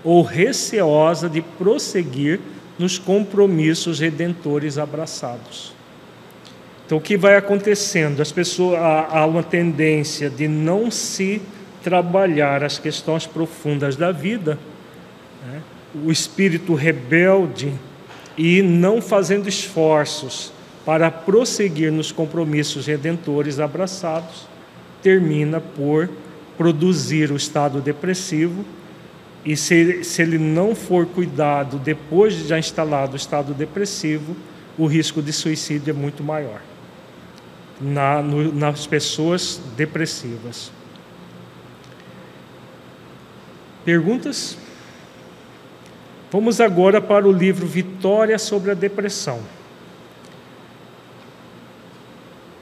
[0.04, 2.40] ou receosa de prosseguir
[2.78, 5.74] nos compromissos redentores abraçados.
[6.86, 8.22] Então, o que vai acontecendo?
[8.22, 11.42] As pessoas há uma tendência de não se
[11.84, 14.58] trabalhar as questões profundas da vida,
[15.46, 15.62] né?
[16.04, 17.74] o espírito rebelde
[18.38, 20.52] e não fazendo esforços
[20.86, 24.48] para prosseguir nos compromissos redentores abraçados,
[25.02, 26.10] termina por
[26.58, 28.66] produzir o estado depressivo.
[29.46, 34.36] E se, se ele não for cuidado depois de já instalado o estado depressivo,
[34.78, 36.62] o risco de suicídio é muito maior
[37.80, 40.72] na, no, nas pessoas depressivas.
[43.86, 44.58] Perguntas?
[46.32, 49.42] Vamos agora para o livro Vitória sobre a Depressão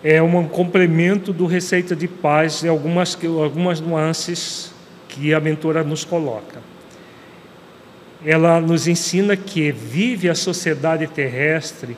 [0.04, 4.74] é um complemento do Receita de Paz e algumas, algumas nuances
[5.08, 6.60] que a mentora nos coloca.
[8.26, 11.96] Ela nos ensina que vive a sociedade terrestre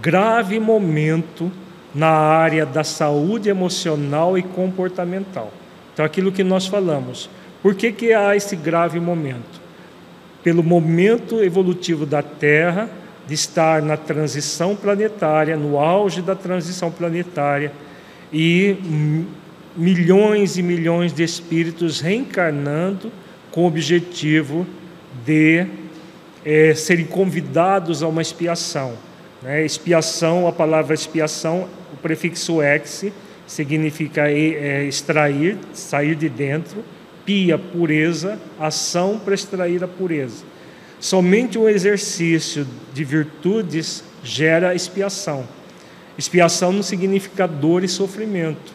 [0.00, 1.50] grave momento
[1.92, 5.52] na área da saúde emocional e comportamental.
[5.92, 7.28] Então, aquilo que nós falamos.
[7.62, 9.60] Por que, que há esse grave momento?
[10.42, 12.88] Pelo momento evolutivo da Terra,
[13.26, 17.72] de estar na transição planetária, no auge da transição planetária,
[18.32, 18.76] e
[19.76, 23.12] milhões e milhões de espíritos reencarnando
[23.50, 24.66] com o objetivo
[25.24, 25.66] de
[26.44, 28.94] é, serem convidados a uma expiação.
[29.42, 29.64] Né?
[29.64, 33.06] Expiação, a palavra expiação, o prefixo ex
[33.46, 36.84] significa é, extrair, sair de dentro,
[37.24, 40.44] pia, pureza, ação para extrair a pureza.
[40.98, 45.46] Somente o exercício de virtudes gera expiação.
[46.18, 48.72] Expiação não significa dor e sofrimento.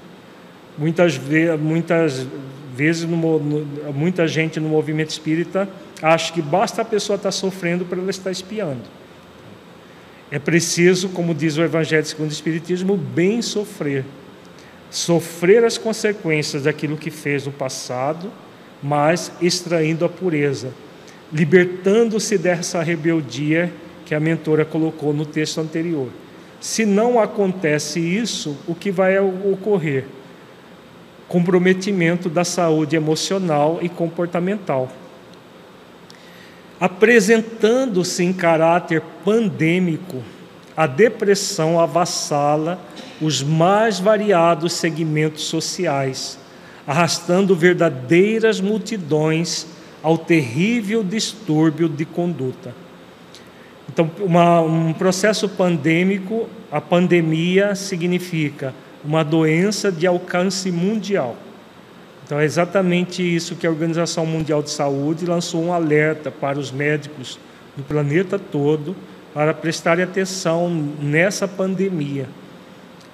[0.77, 2.25] Muitas, ve muitas
[2.75, 5.69] vezes, no, no, muita gente no movimento espírita
[6.01, 8.81] acha que basta a pessoa estar sofrendo para ela estar espiando.
[10.31, 14.03] É preciso, como diz o Evangelho segundo o Espiritismo, bem sofrer.
[14.89, 18.32] Sofrer as consequências daquilo que fez no passado,
[18.82, 20.71] mas extraindo a pureza
[21.32, 23.71] libertando-se dessa rebeldia
[24.06, 26.10] que a mentora colocou no texto anterior.
[26.60, 30.06] Se não acontece isso, o que vai ocorrer?
[31.28, 34.89] Comprometimento da saúde emocional e comportamental.
[36.80, 40.24] Apresentando-se em caráter pandêmico,
[40.76, 42.80] a depressão avassala
[43.21, 46.38] os mais variados segmentos sociais,
[46.86, 49.67] arrastando verdadeiras multidões
[50.04, 52.75] ao terrível distúrbio de conduta.
[53.89, 58.73] Então, uma, um processo pandêmico, a pandemia significa
[59.04, 61.36] uma doença de alcance mundial,
[62.25, 66.71] Então é exatamente isso que a Organização Mundial de Saúde lançou um alerta para os
[66.71, 67.38] médicos
[67.78, 68.95] do planeta todo
[69.32, 72.28] para prestarem atenção nessa pandemia.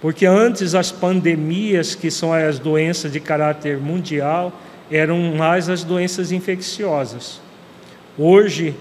[0.01, 4.51] Porque antes as pandemias, que são as doenças de caráter mundial,
[4.89, 7.39] eram mais as doenças infecciosas.
[8.17, 8.75] Hoje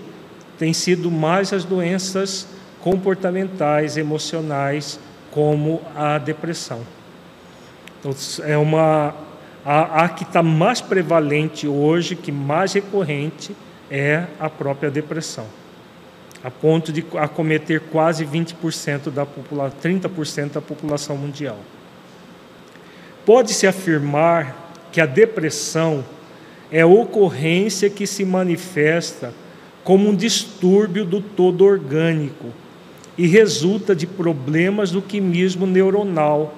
[0.58, 2.46] tem sido mais as doenças
[2.80, 4.98] comportamentais, emocionais,
[5.30, 6.80] como a depressão.
[8.00, 8.12] Então,
[8.44, 9.14] é uma
[9.64, 13.54] a, a que está mais prevalente hoje, que mais recorrente,
[13.90, 15.46] é a própria depressão,
[16.42, 21.58] a ponto de acometer quase 20% da população, 30% da população mundial.
[23.26, 26.04] Pode-se afirmar que a depressão
[26.72, 29.32] é ocorrência que se manifesta
[29.84, 32.46] como um distúrbio do todo orgânico
[33.18, 36.54] e resulta de problemas do quimismo neuronal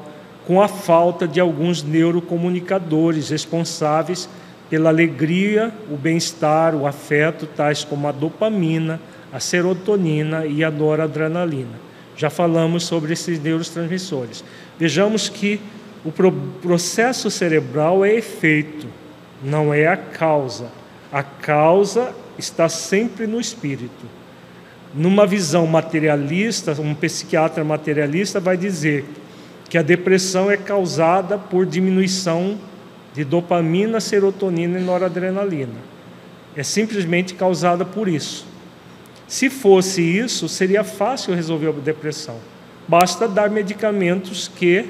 [0.46, 4.28] com a falta de alguns neurocomunicadores responsáveis
[4.68, 9.00] pela alegria, o bem-estar, o afeto, tais como a dopamina,
[9.32, 11.80] a serotonina e a noradrenalina.
[12.16, 14.44] Já falamos sobre esses neurotransmissores.
[14.78, 15.60] Vejamos que
[16.04, 16.12] o
[16.60, 18.86] processo cerebral é efeito,
[19.42, 20.70] não é a causa.
[21.10, 24.06] A causa está sempre no espírito.
[24.94, 29.06] Numa visão materialista, um psiquiatra materialista vai dizer
[29.70, 32.58] que a depressão é causada por diminuição
[33.14, 35.92] de dopamina, serotonina e noradrenalina.
[36.54, 38.51] É simplesmente causada por isso.
[39.26, 42.36] Se fosse isso, seria fácil resolver a depressão.
[42.86, 44.86] Basta dar medicamentos que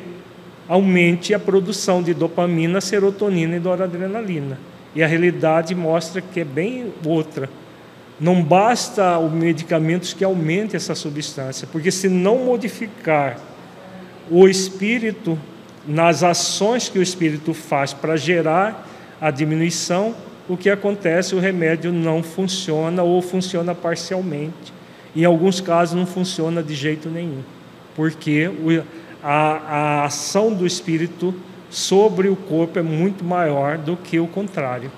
[0.68, 4.58] aumente a produção de dopamina, serotonina e noradrenalina.
[4.94, 7.48] E a realidade mostra que é bem outra.
[8.18, 13.38] Não basta os medicamentos que aumentem essa substância, porque se não modificar
[14.30, 15.38] o espírito,
[15.86, 18.88] nas ações que o espírito faz para gerar
[19.20, 20.14] a diminuição,
[20.48, 21.34] o que acontece?
[21.34, 24.72] O remédio não funciona ou funciona parcialmente.
[25.14, 27.42] Em alguns casos, não funciona de jeito nenhum,
[27.94, 28.50] porque
[29.22, 31.34] a, a ação do espírito
[31.70, 34.90] sobre o corpo é muito maior do que o contrário.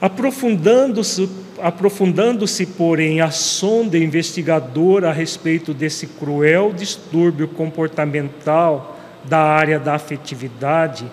[0.00, 1.28] Aprofundando-se,
[1.58, 11.04] aprofundando-se, porém, a sonda investigadora a respeito desse cruel distúrbio comportamental da área da afetividade,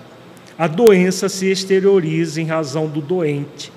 [0.58, 3.72] a doença se exterioriza em razão do doente,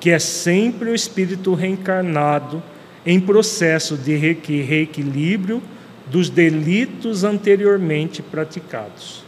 [0.00, 2.62] que é sempre o espírito reencarnado
[3.04, 5.62] em processo de reequilíbrio
[6.06, 9.24] dos delitos anteriormente praticados.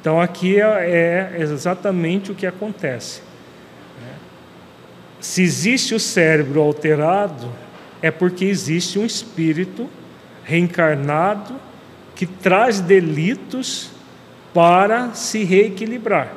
[0.00, 3.28] Então, aqui é, é exatamente o que acontece
[5.20, 7.52] se existe o cérebro alterado,
[8.00, 9.88] é porque existe um espírito
[10.44, 11.56] reencarnado
[12.14, 13.90] que traz delitos
[14.52, 16.32] para se reequilibrar.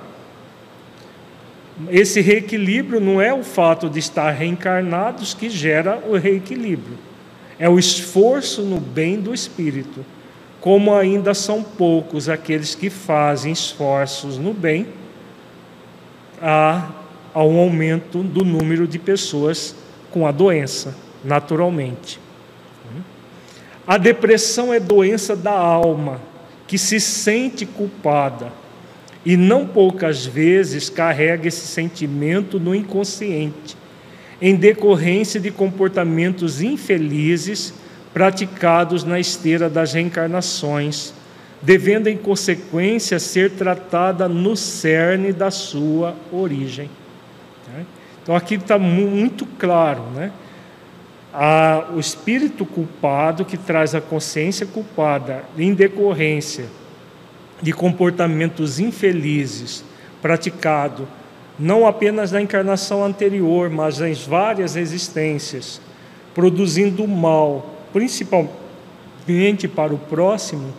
[1.89, 6.97] Esse reequilíbrio não é o fato de estar reencarnados que gera o reequilíbrio,
[7.57, 10.05] é o esforço no bem do espírito.
[10.59, 14.87] Como ainda são poucos aqueles que fazem esforços no bem,
[16.39, 16.91] a
[17.35, 19.75] um aumento do número de pessoas
[20.11, 22.19] com a doença, naturalmente.
[23.87, 26.21] A depressão é doença da alma,
[26.71, 28.49] que se sente culpada
[29.25, 33.75] e não poucas vezes carrega esse sentimento no inconsciente,
[34.41, 37.73] em decorrência de comportamentos infelizes
[38.13, 41.13] praticados na esteira das reencarnações,
[41.61, 46.89] devendo em consequência ser tratada no cerne da sua origem.
[47.67, 47.85] Né?
[48.23, 50.31] Então aqui está muito claro, né?
[51.33, 56.65] A, o espírito culpado que traz a consciência culpada em decorrência
[57.61, 59.83] de comportamentos infelizes
[60.21, 61.07] praticados
[61.57, 65.79] não apenas na encarnação anterior, mas nas várias existências,
[66.33, 70.73] produzindo mal, principalmente para o próximo,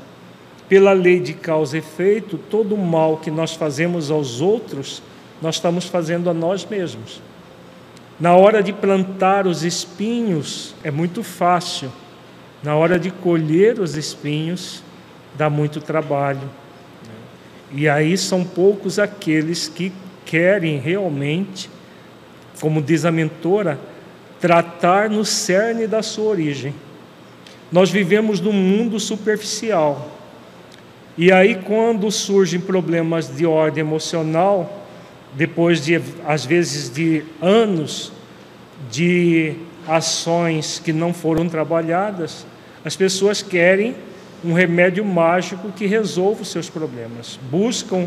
[0.68, 5.02] pela lei de causa e efeito, todo o mal que nós fazemos aos outros
[5.42, 7.20] nós estamos fazendo a nós mesmos.
[8.22, 11.90] Na hora de plantar os espinhos é muito fácil,
[12.62, 14.80] na hora de colher os espinhos
[15.36, 16.48] dá muito trabalho.
[17.72, 19.92] E aí são poucos aqueles que
[20.24, 21.68] querem realmente,
[22.60, 23.76] como diz a mentora,
[24.40, 26.72] tratar no cerne da sua origem.
[27.72, 30.16] Nós vivemos num mundo superficial.
[31.18, 34.78] E aí, quando surgem problemas de ordem emocional,
[35.34, 38.11] depois de, às vezes, de anos
[38.92, 39.54] de
[39.88, 42.46] ações que não foram trabalhadas,
[42.84, 43.96] as pessoas querem
[44.44, 47.40] um remédio mágico que resolva os seus problemas.
[47.50, 48.06] Buscam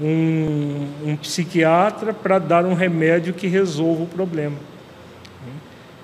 [0.00, 4.56] um, um psiquiatra para dar um remédio que resolva o problema.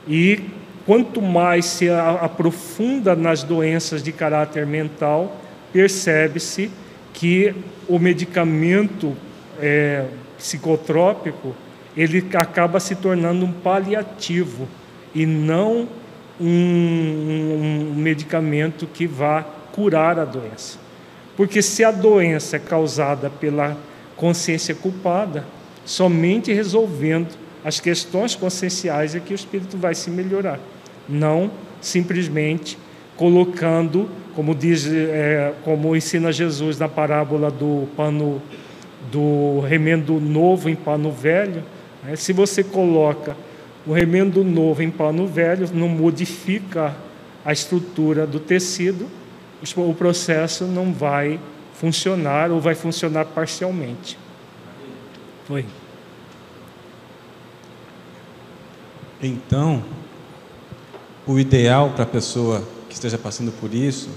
[0.07, 0.41] E
[0.85, 5.37] quanto mais se aprofunda nas doenças de caráter mental,
[5.73, 6.71] percebe-se
[7.13, 7.55] que
[7.87, 9.15] o medicamento
[9.61, 10.07] é,
[10.39, 11.55] psicotrópico
[11.99, 14.69] ele acaba se tornando um paliativo
[15.13, 15.89] e não
[16.41, 19.43] um, um medicamento que vá
[19.73, 20.79] curar a doença.
[21.37, 23.77] Porque se a doença é causada pela
[24.17, 25.45] consciência culpada,
[25.85, 30.61] somente resolvendo as questões conscienciais é que o espírito vai se melhorar,
[31.09, 32.79] não simplesmente
[33.17, 38.41] colocando, como diz, é, como ensina Jesus na parábola do pano
[39.11, 41.65] do remendo novo em pano velho?
[42.17, 43.37] Se você coloca
[43.87, 46.95] o remendo novo em pano velho, não modifica
[47.45, 49.09] a estrutura do tecido,
[49.77, 51.41] o processo não vai
[51.75, 54.19] funcionar ou vai funcionar parcialmente.
[55.49, 55.65] Oi.
[59.23, 59.83] Então,
[61.27, 64.11] o ideal para a pessoa que esteja passando por isso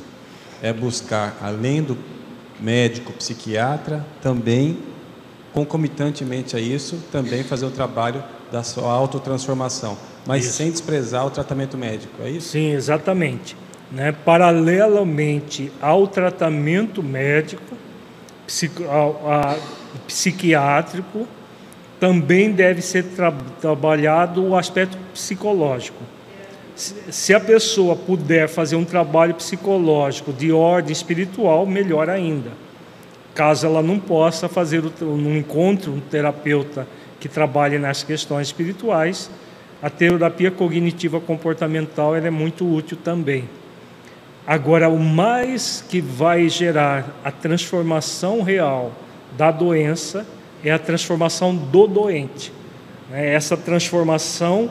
[0.61, 1.97] é buscar, além do
[2.59, 4.77] médico, psiquiatra, também,
[5.53, 10.57] concomitantemente a isso, também fazer o trabalho da sua autotransformação, mas isso.
[10.57, 12.49] sem desprezar o tratamento médico, é isso?
[12.49, 13.55] Sim, exatamente.
[13.91, 14.11] Né?
[14.11, 17.75] Paralelamente ao tratamento médico,
[18.47, 19.57] psico, a, a,
[20.07, 21.27] psiquiátrico,
[21.99, 26.03] também deve ser tra trabalhado o aspecto psicológico.
[26.75, 32.49] Se a pessoa puder fazer um trabalho psicológico de ordem espiritual, melhor ainda.
[33.33, 36.87] Caso ela não possa fazer um encontro, um terapeuta
[37.19, 39.29] que trabalhe nas questões espirituais,
[39.81, 43.47] a terapia cognitiva comportamental é muito útil também.
[44.45, 48.91] Agora, o mais que vai gerar a transformação real
[49.37, 50.25] da doença
[50.63, 52.51] é a transformação do doente.
[53.09, 53.33] Né?
[53.33, 54.69] Essa transformação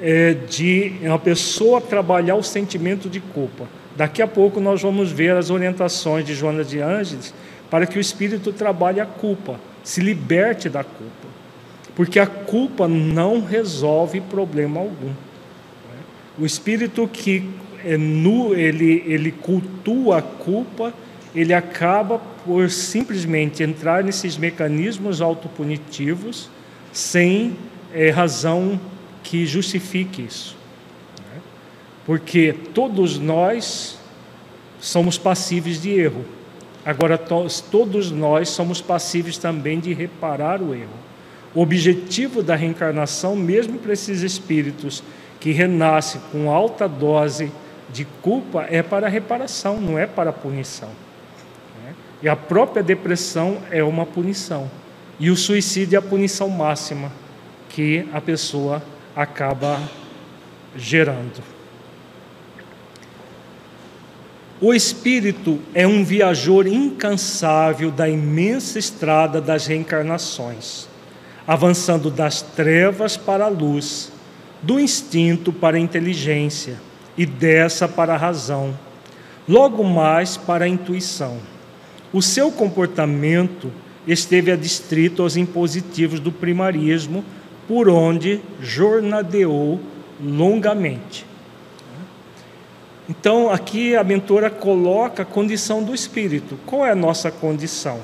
[0.00, 3.68] é de uma pessoa trabalhar o sentimento de culpa.
[3.96, 7.32] Daqui a pouco nós vamos ver as orientações de Joana de Ângeles
[7.72, 11.26] para que o espírito trabalhe a culpa, se liberte da culpa.
[11.96, 15.10] Porque a culpa não resolve problema algum.
[16.38, 17.48] O espírito que
[17.82, 20.92] é nu, ele, ele cultua a culpa,
[21.34, 26.50] ele acaba por simplesmente entrar nesses mecanismos autopunitivos
[26.92, 27.56] sem
[27.94, 28.78] é, razão
[29.22, 30.58] que justifique isso.
[32.04, 33.98] Porque todos nós
[34.78, 36.41] somos passíveis de erro.
[36.84, 40.90] Agora, todos nós somos passíveis também de reparar o erro.
[41.54, 45.02] O objetivo da reencarnação, mesmo para esses espíritos
[45.38, 47.52] que renascem com alta dose
[47.92, 50.90] de culpa, é para reparação, não é para punição.
[52.22, 54.70] E a própria depressão é uma punição.
[55.18, 57.10] E o suicídio é a punição máxima
[57.68, 58.80] que a pessoa
[59.14, 59.80] acaba
[60.76, 61.42] gerando.
[64.62, 70.88] O espírito é um viajor incansável da imensa estrada das reencarnações,
[71.46, 74.10] avançando das trevas para a luz,
[74.62, 76.80] do instinto para a inteligência
[77.18, 78.74] e dessa para a razão,
[79.46, 81.38] logo mais para a intuição
[82.12, 83.72] o seu comportamento
[84.06, 87.24] esteve adstrito aos impositivos do primarismo,
[87.66, 89.80] por onde jornadeou
[90.22, 91.24] longamente.
[93.08, 96.58] Então, aqui a mentora coloca a condição do espírito.
[96.64, 98.00] Qual é a nossa condição?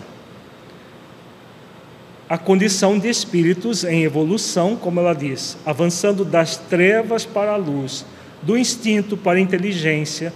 [2.28, 8.05] A condição de espíritos em evolução, como ela diz, avançando das trevas para a luz,
[8.42, 10.32] do instinto para a inteligência,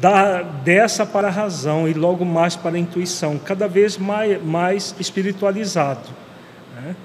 [0.00, 4.94] da, dessa para a razão e logo mais para a intuição, cada vez mais, mais
[4.98, 6.08] espiritualizado.
[6.76, 6.96] Né?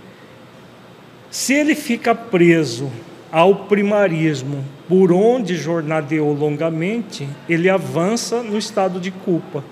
[1.30, 2.89] Se ele fica preso
[3.32, 9.63] ao primarismo, por onde jornadeou longamente, ele avança no estado de culpa.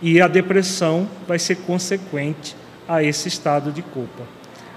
[0.00, 2.56] E a depressão vai ser consequente
[2.88, 4.22] a esse estado de culpa.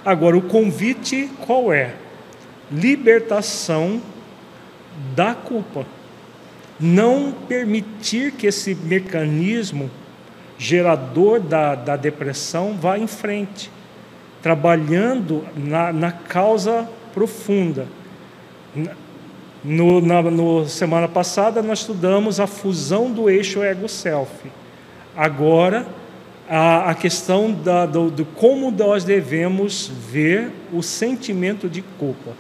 [0.04, 1.94] Agora, o convite qual é?
[2.72, 4.02] Libertação
[5.16, 5.86] da culpa
[6.82, 9.90] não permitir que esse mecanismo
[10.58, 13.72] gerador da, da depressão vá em frente,
[14.42, 17.86] trabalhando na, na causa profunda.
[19.64, 24.52] No, na no semana passada nós estudamos a fusão do eixo ego-self.
[25.16, 25.86] Agora,
[26.50, 32.32] a, a questão da, do, do como nós devemos ver o sentimento de culpa.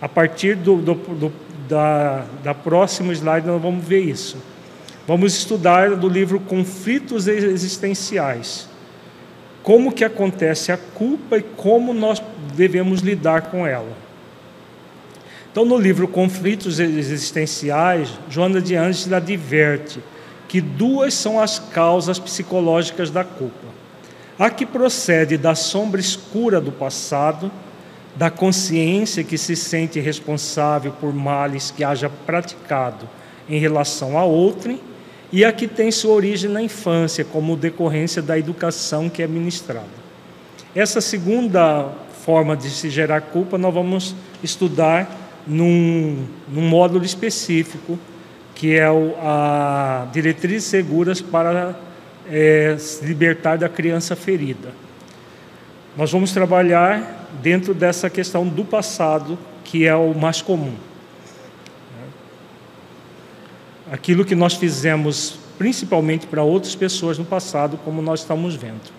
[0.00, 1.32] A partir do, do, do
[1.68, 4.36] da, da próxima slide nós vamos ver isso.
[5.06, 8.68] Vamos estudar do livro Conflitos Existenciais.
[9.62, 12.22] como que acontece a culpa e como nós
[12.54, 14.05] devemos lidar com ela.
[15.56, 20.00] Então, no livro Conflitos Existenciais, Joana de Angeles adverte
[20.46, 23.66] que duas são as causas psicológicas da culpa.
[24.38, 27.50] A que procede da sombra escura do passado,
[28.14, 33.08] da consciência que se sente responsável por males que haja praticado
[33.48, 34.78] em relação a outrem,
[35.32, 39.88] e a que tem sua origem na infância, como decorrência da educação que é ministrada.
[40.74, 41.88] Essa segunda
[42.26, 47.98] forma de se gerar culpa nós vamos estudar num, num módulo específico,
[48.54, 51.78] que é o, a Diretrizes Seguras para
[52.28, 54.72] é, se libertar da criança ferida.
[55.96, 60.74] Nós vamos trabalhar dentro dessa questão do passado, que é o mais comum
[63.90, 68.95] aquilo que nós fizemos principalmente para outras pessoas no passado, como nós estamos vendo.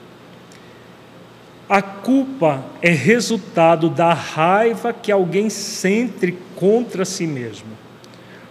[1.69, 7.67] A culpa é resultado da raiva que alguém sente contra si mesmo,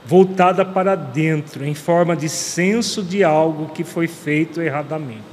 [0.05, 5.25] voltada para dentro, em forma de senso de algo que foi feito erradamente.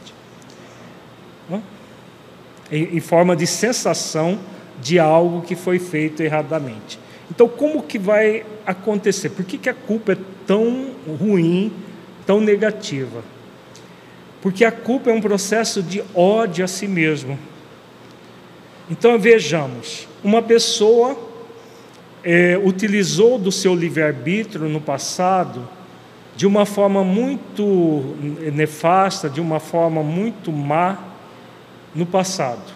[2.71, 4.39] Em forma de sensação
[4.81, 6.97] de algo que foi feito erradamente.
[7.29, 9.29] Então, como que vai acontecer?
[9.29, 10.17] Por que, que a culpa é
[10.47, 11.71] tão ruim,
[12.25, 13.23] tão negativa?
[14.41, 17.37] Porque a culpa é um processo de ódio a si mesmo.
[18.89, 21.17] Então, vejamos: uma pessoa
[22.23, 25.67] é, utilizou do seu livre-arbítrio no passado
[26.35, 28.15] de uma forma muito
[28.53, 30.97] nefasta, de uma forma muito má
[31.93, 32.73] no passado.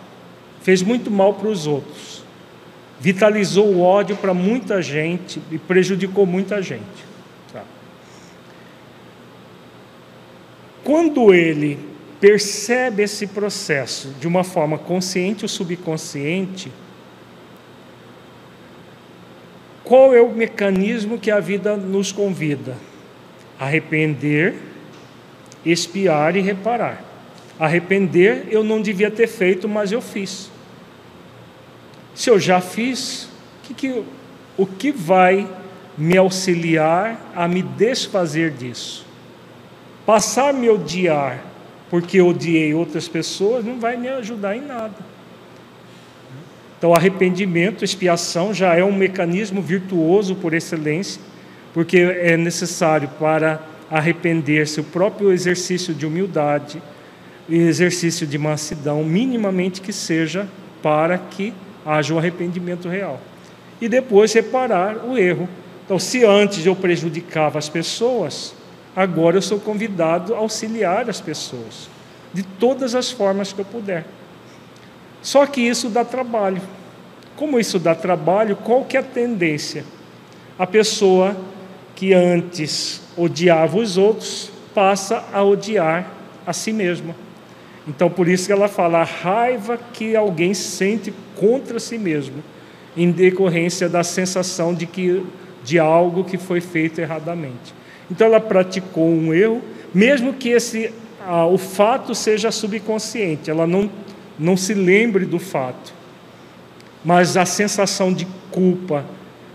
[0.61, 2.17] Fez muito mal para os outros
[2.99, 7.05] vitalizou o ódio para muita gente e prejudicou muita gente.
[7.53, 7.63] Tá?
[10.83, 11.77] Quando ele
[12.19, 16.71] percebe esse processo de uma forma consciente ou subconsciente,
[19.83, 22.75] qual é o mecanismo que a vida nos convida?
[23.59, 24.55] Arrepender,
[25.65, 27.03] espiar e reparar.
[27.59, 30.51] Arrepender eu não devia ter feito, mas eu fiz.
[32.13, 33.29] Se eu já fiz,
[33.63, 34.03] que que,
[34.57, 35.47] o que vai
[35.97, 39.05] me auxiliar a me desfazer disso?
[40.05, 41.43] Passar me odiar
[41.89, 44.95] porque odiei outras pessoas não vai me ajudar em nada.
[46.77, 51.19] Então, arrependimento, expiação já é um mecanismo virtuoso por excelência,
[51.73, 56.81] porque é necessário para arrepender-se o próprio exercício de humildade
[57.49, 60.47] e exercício de mansidão, minimamente que seja,
[60.83, 61.53] para que
[61.85, 63.19] haja um arrependimento real.
[63.81, 65.47] E depois reparar o erro.
[65.85, 68.53] Então, se antes eu prejudicava as pessoas,
[68.97, 71.87] agora eu sou convidado a auxiliar as pessoas,
[72.33, 74.05] de todas as formas que eu puder.
[75.21, 76.63] Só que isso dá trabalho.
[77.35, 79.85] Como isso dá trabalho, qual que é a tendência?
[80.57, 81.37] A pessoa
[81.95, 86.07] que antes odiava os outros passa a odiar
[86.43, 87.15] a si mesma.
[87.87, 92.43] Então, por isso que ela fala a raiva que alguém sente contra si mesmo,
[92.95, 95.23] em decorrência da sensação de que
[95.63, 97.76] de algo que foi feito erradamente.
[98.09, 99.61] Então, ela praticou um erro,
[99.93, 100.93] mesmo que esse
[101.25, 103.89] ah, o fato seja subconsciente, ela não
[104.39, 105.93] não se lembre do fato,
[107.03, 109.03] mas a sensação de culpa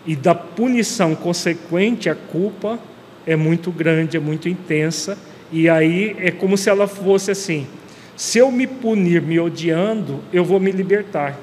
[0.05, 2.79] e da punição consequente à culpa
[3.25, 5.17] é muito grande, é muito intensa,
[5.53, 7.67] e aí é como se ela fosse assim:
[8.17, 11.39] se eu me punir me odiando, eu vou me libertar.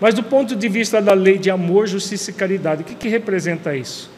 [0.00, 3.08] Mas do ponto de vista da lei de amor, justiça e caridade, o que, que
[3.08, 4.10] representa isso?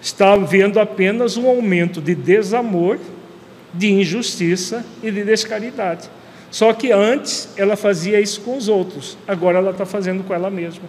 [0.00, 2.98] Está havendo apenas um aumento de desamor,
[3.72, 6.10] de injustiça e de descaridade.
[6.50, 10.50] Só que antes ela fazia isso com os outros, agora ela está fazendo com ela
[10.50, 10.84] mesma.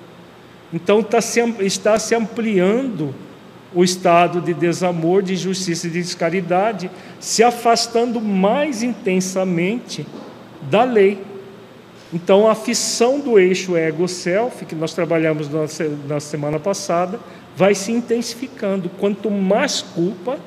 [0.73, 3.13] Então está se, está se ampliando
[3.73, 6.89] o estado de desamor, de injustiça e de descaridade,
[7.19, 10.05] se afastando mais intensamente
[10.69, 11.21] da lei.
[12.13, 15.47] Então, a fissão do eixo ego-self, que nós trabalhamos
[16.05, 17.17] na semana passada,
[17.61, 18.89] vai se intensificando.
[18.89, 20.39] Quanto mais culpa,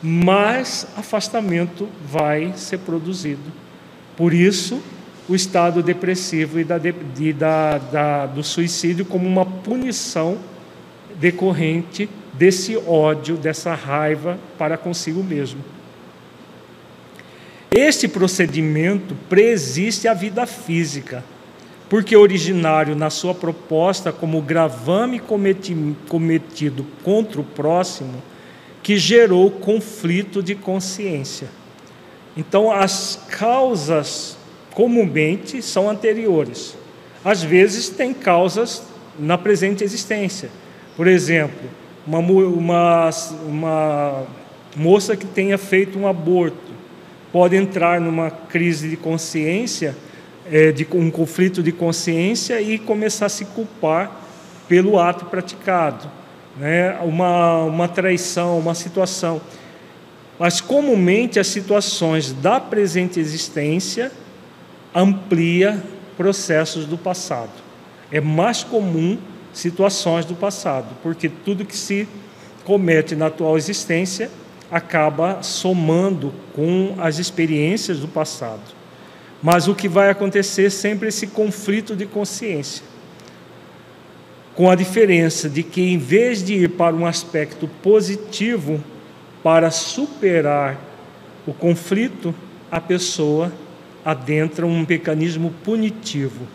[0.00, 3.50] mais afastamento vai ser produzido.
[4.16, 4.80] Por isso,
[5.28, 10.38] o estado depressivo e da, de, da, da, do suicídio como uma punição
[11.16, 15.64] decorrente desse ódio, dessa raiva para consigo mesmo.
[17.68, 21.24] Este procedimento preexiste à vida física,
[21.90, 25.20] porque originário na sua proposta como gravame
[26.08, 28.22] cometido contra o próximo,
[28.80, 31.48] que gerou conflito de consciência.
[32.36, 34.38] Então, as causas
[34.72, 36.76] comumente são anteriores.
[37.24, 38.84] Às vezes, tem causas
[39.18, 40.48] na presente existência.
[40.96, 41.68] Por exemplo,
[42.06, 43.10] uma, uma,
[43.44, 44.26] uma
[44.76, 46.70] moça que tenha feito um aborto
[47.32, 49.96] pode entrar numa crise de consciência,
[50.50, 54.10] é, de um conflito de consciência e começar a se culpar
[54.68, 56.08] pelo ato praticado,
[56.56, 56.98] né?
[57.02, 59.40] uma, uma traição, uma situação.
[60.38, 64.12] Mas comumente as situações da presente existência
[64.94, 65.82] amplia
[66.16, 67.50] processos do passado.
[68.12, 69.18] É mais comum
[69.52, 72.08] situações do passado, porque tudo que se
[72.64, 74.30] comete na atual existência
[74.70, 78.79] acaba somando com as experiências do passado.
[79.42, 82.84] Mas o que vai acontecer é sempre esse conflito de consciência.
[84.54, 88.82] Com a diferença de que, em vez de ir para um aspecto positivo
[89.42, 90.78] para superar
[91.46, 92.34] o conflito,
[92.70, 93.50] a pessoa
[94.04, 96.46] adentra um mecanismo punitivo.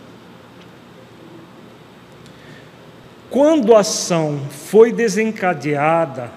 [3.29, 6.31] Quando a ação foi desencadeada,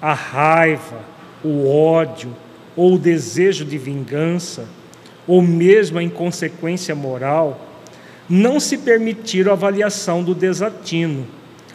[0.00, 1.00] a raiva,
[1.42, 2.34] o ódio
[2.76, 4.66] ou o desejo de vingança,
[5.26, 7.60] ou mesmo a inconsequência moral,
[8.28, 11.26] não se permitiram avaliação do desatino,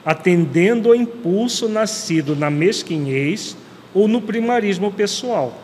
[0.06, 3.56] atendendo ao impulso nascido na mesquinhez
[3.94, 5.60] ou no primarismo pessoal.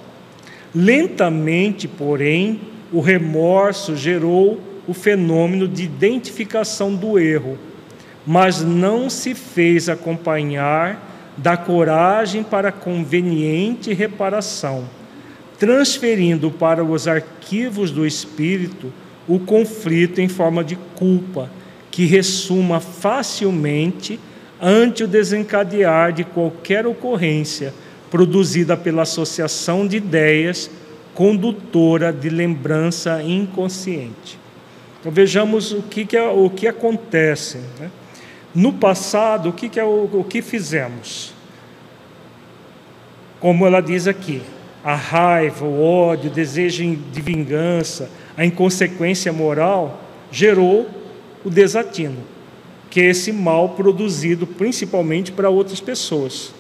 [0.74, 2.60] Lentamente, porém,
[2.92, 7.58] o remorso gerou o fenômeno de identificação do erro,
[8.26, 14.86] mas não se fez acompanhar da coragem para conveniente reparação,
[15.60, 18.92] transferindo para os arquivos do espírito
[19.28, 21.50] o conflito em forma de culpa,
[21.90, 24.20] que ressuma facilmente
[24.62, 27.74] ante o desencadear de qualquer ocorrência
[28.12, 30.70] produzida pela associação de ideias
[31.16, 34.38] condutora de lembrança inconsciente.
[35.00, 37.60] Então vejamos o que, que, é, o que acontece.
[37.80, 37.90] Né?
[38.54, 41.34] No passado, o que, que, é o, o que fizemos?
[43.40, 44.42] Como ela diz aqui,
[44.86, 48.08] a raiva, o ódio, o desejo de vingança,
[48.38, 50.00] a inconsequência moral
[50.32, 50.88] gerou
[51.44, 52.20] o desatino,
[52.88, 56.54] que é esse mal produzido principalmente para outras pessoas.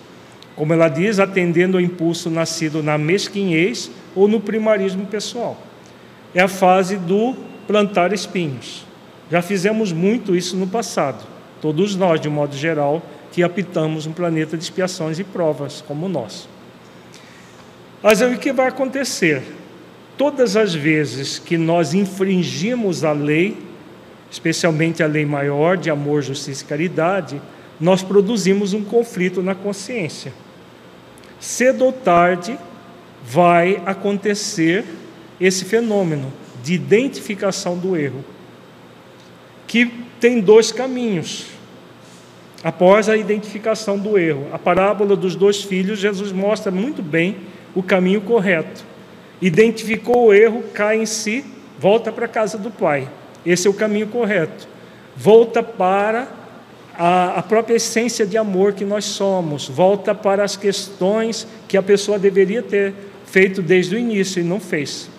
[0.55, 5.55] Como ela diz, atendendo ao impulso nascido na mesquinhez ou no primarismo pessoal.
[6.34, 7.36] É a fase do
[7.67, 8.88] plantar espinhos.
[9.30, 11.23] Já fizemos muito isso no passado.
[11.61, 16.07] Todos nós, de um modo geral, que habitamos um planeta de expiações e provas como
[16.07, 16.55] o nosso.
[18.06, 19.41] Mas aí o que vai acontecer?
[20.16, 23.58] Todas as vezes que nós infringimos a lei,
[24.30, 27.41] especialmente a lei maior de amor, justiça e caridade,
[27.82, 30.32] nós produzimos um conflito na consciência.
[31.39, 32.60] Cedo ou tarde
[33.26, 34.86] vai acontecer
[35.41, 36.32] esse fenômeno
[36.64, 38.24] de identificação do erro,
[39.66, 39.88] que
[40.20, 41.47] tem dois caminhos.
[42.64, 47.38] Após a identificação do erro, a parábola dos dois filhos, Jesus mostra muito bem
[47.76, 48.84] o caminho correto.
[49.41, 51.45] Identificou o erro, cai em si,
[51.78, 53.07] volta para a casa do pai.
[53.45, 54.67] Esse é o caminho correto.
[55.15, 56.28] Volta para
[56.97, 61.84] a, a, própria essência de amor que nós somos, volta para as questões que a
[61.84, 62.93] pessoa deveria ter
[63.26, 65.09] feito desde o início e não fez.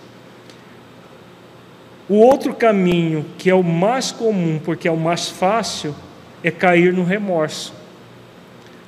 [2.08, 5.94] O outro caminho, que é o mais comum, porque é o mais fácil,
[6.42, 7.74] é cair no remorso.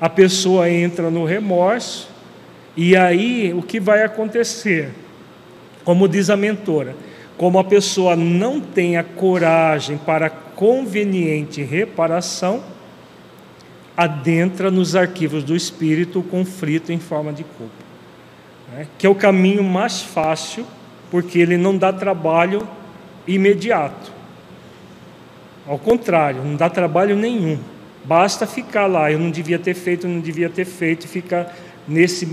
[0.00, 2.08] A pessoa entra no remorso,
[2.80, 4.90] e aí o que vai acontecer?
[5.82, 6.94] Como diz a mentora,
[7.36, 12.62] como a pessoa não tem a coragem para conveniente reparação,
[13.96, 17.72] adentra nos arquivos do espírito o conflito em forma de culpa,
[18.72, 18.86] né?
[18.96, 20.64] que é o caminho mais fácil,
[21.10, 22.68] porque ele não dá trabalho
[23.26, 24.12] imediato.
[25.66, 27.58] Ao contrário, não dá trabalho nenhum.
[28.04, 31.52] Basta ficar lá, eu não devia ter feito, não devia ter feito, ficar
[31.88, 32.28] nesse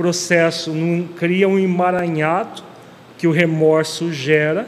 [0.00, 2.62] processo, não, cria um emaranhado
[3.18, 4.66] que o remorso gera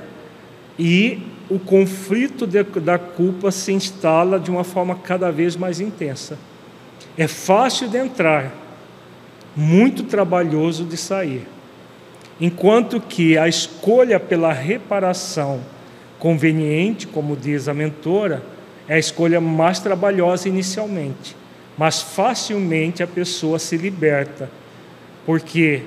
[0.78, 6.38] e o conflito de, da culpa se instala de uma forma cada vez mais intensa.
[7.16, 8.52] É fácil de entrar,
[9.56, 11.48] muito trabalhoso de sair.
[12.38, 15.60] Enquanto que a escolha pela reparação
[16.18, 18.42] conveniente, como diz a mentora,
[18.86, 21.34] é a escolha mais trabalhosa inicialmente,
[21.78, 24.50] mas facilmente a pessoa se liberta,
[25.24, 25.82] porque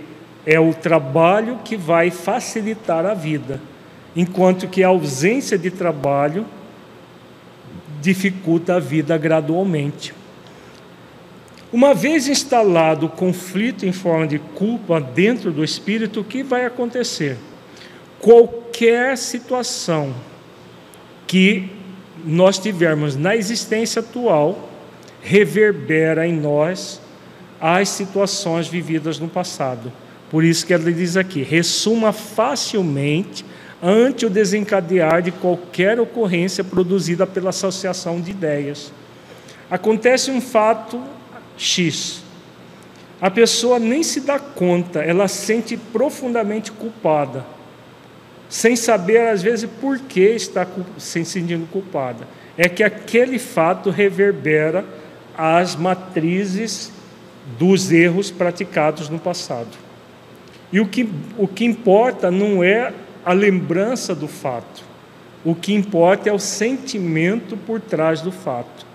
[0.46, 3.60] é o trabalho que vai facilitar a vida,
[4.16, 6.46] enquanto que a ausência de trabalho
[8.02, 10.14] dificulta a vida gradualmente.
[11.74, 16.66] Uma vez instalado o conflito em forma de culpa dentro do espírito, o que vai
[16.66, 17.38] acontecer?
[18.20, 20.14] Qualquer situação
[21.28, 21.70] que
[22.24, 24.70] nós tivermos na existência atual
[25.22, 27.02] reverbera em nós
[27.60, 29.92] as situações vividas no passado.
[30.30, 33.46] Por isso que ele diz aqui: ressuma facilmente
[33.82, 38.92] ante o desencadear de qualquer ocorrência produzida pela associação de ideias.
[39.70, 41.02] Acontece um fato
[41.58, 42.24] X.
[43.22, 47.46] A pessoa nem se dá conta, ela sente profundamente culpada,
[48.50, 52.28] sem saber às vezes por que está se sentindo culpada.
[52.58, 54.86] É que aquele fato reverbera
[55.38, 56.92] as matrizes
[57.60, 59.78] dos erros praticados no passado.
[60.72, 62.92] E o que, o que importa não é
[63.24, 64.84] a lembrança do fato,
[65.44, 68.86] o que importa é o sentimento por trás do fato.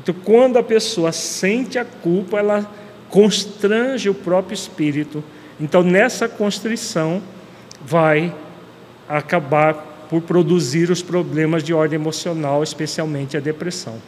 [0.00, 2.70] Então, quando a pessoa sente a culpa, ela
[3.08, 5.22] constrange o próprio espírito.
[5.60, 7.22] Então, nessa constrição,
[7.84, 8.32] vai
[9.08, 9.74] acabar
[10.08, 14.00] por produzir os problemas de ordem emocional, especialmente a depressão.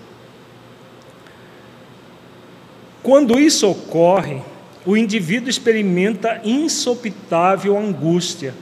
[3.02, 4.40] Quando isso ocorre,
[4.84, 8.54] o indivíduo experimenta insopitável angústia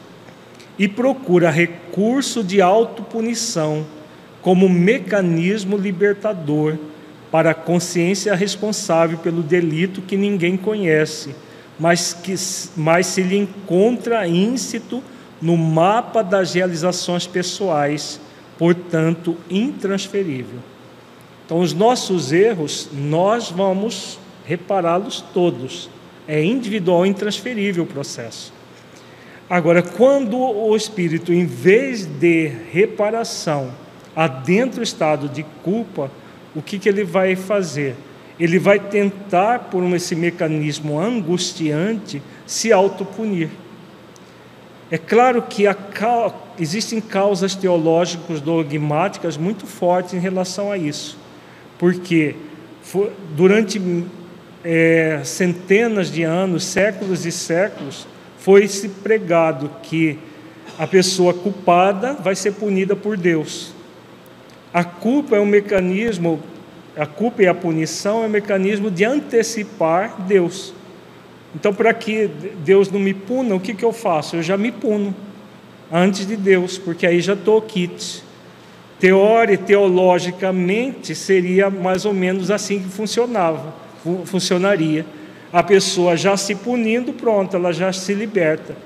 [0.78, 3.86] e procura recurso de autopunição
[4.42, 6.76] como mecanismo libertador
[7.30, 11.34] para a consciência responsável pelo delito que ninguém conhece,
[11.78, 12.34] mas que
[12.76, 15.02] mas se lhe encontra íncito
[15.40, 18.20] no mapa das realizações pessoais,
[18.58, 20.58] portanto intransferível.
[21.44, 25.90] Então, os nossos erros, nós vamos repará-los todos.
[26.26, 28.52] É individual e intransferível o processo.
[29.48, 33.70] Agora, quando o espírito, em vez de reparação,
[34.14, 36.10] adentra o estado de culpa,
[36.54, 37.94] o que, que ele vai fazer?
[38.40, 43.50] Ele vai tentar, por esse mecanismo angustiante, se autopunir.
[44.90, 45.64] É claro que
[46.58, 51.18] existem causas teológicas dogmáticas muito fortes em relação a isso,
[51.78, 52.34] porque
[53.36, 53.80] durante
[54.68, 58.04] é, centenas de anos, séculos e séculos,
[58.36, 60.18] foi-se pregado que
[60.76, 63.72] a pessoa culpada vai ser punida por Deus.
[64.74, 66.42] A culpa é um mecanismo,
[66.96, 70.74] a culpa e a punição é um mecanismo de antecipar Deus.
[71.54, 72.28] Então, para que
[72.64, 74.34] Deus não me puna, o que, que eu faço?
[74.34, 75.14] Eu já me puno
[75.92, 78.20] antes de Deus, porque aí já estou quite.
[78.98, 83.85] Teori, teologicamente, seria mais ou menos assim que funcionava
[84.24, 85.04] funcionaria.
[85.52, 88.76] A pessoa já se punindo, pronto, ela já se liberta.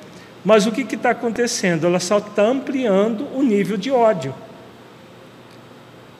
[0.44, 1.86] Mas o que está acontecendo?
[1.86, 4.34] Ela só está ampliando o nível de ódio.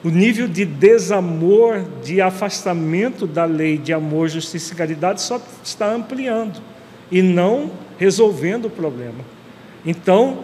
[0.03, 5.91] O nível de desamor, de afastamento da lei de amor, justiça e caridade só está
[5.91, 6.59] ampliando
[7.11, 9.23] e não resolvendo o problema.
[9.85, 10.39] Então,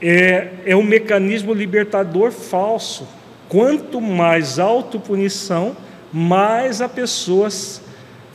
[0.00, 3.06] é, é um mecanismo libertador falso.
[3.48, 5.76] Quanto mais autopunição,
[6.12, 7.48] mais a pessoa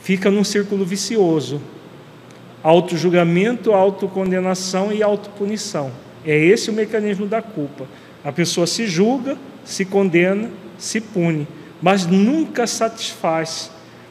[0.00, 1.60] fica num círculo vicioso.
[2.62, 5.90] Auto-julgamento, autocondenação e autopunição.
[6.24, 7.86] É esse o mecanismo da culpa.
[8.24, 11.46] A pessoa se julga, se condena, se pune,
[11.80, 13.70] mas nunca satisfaz,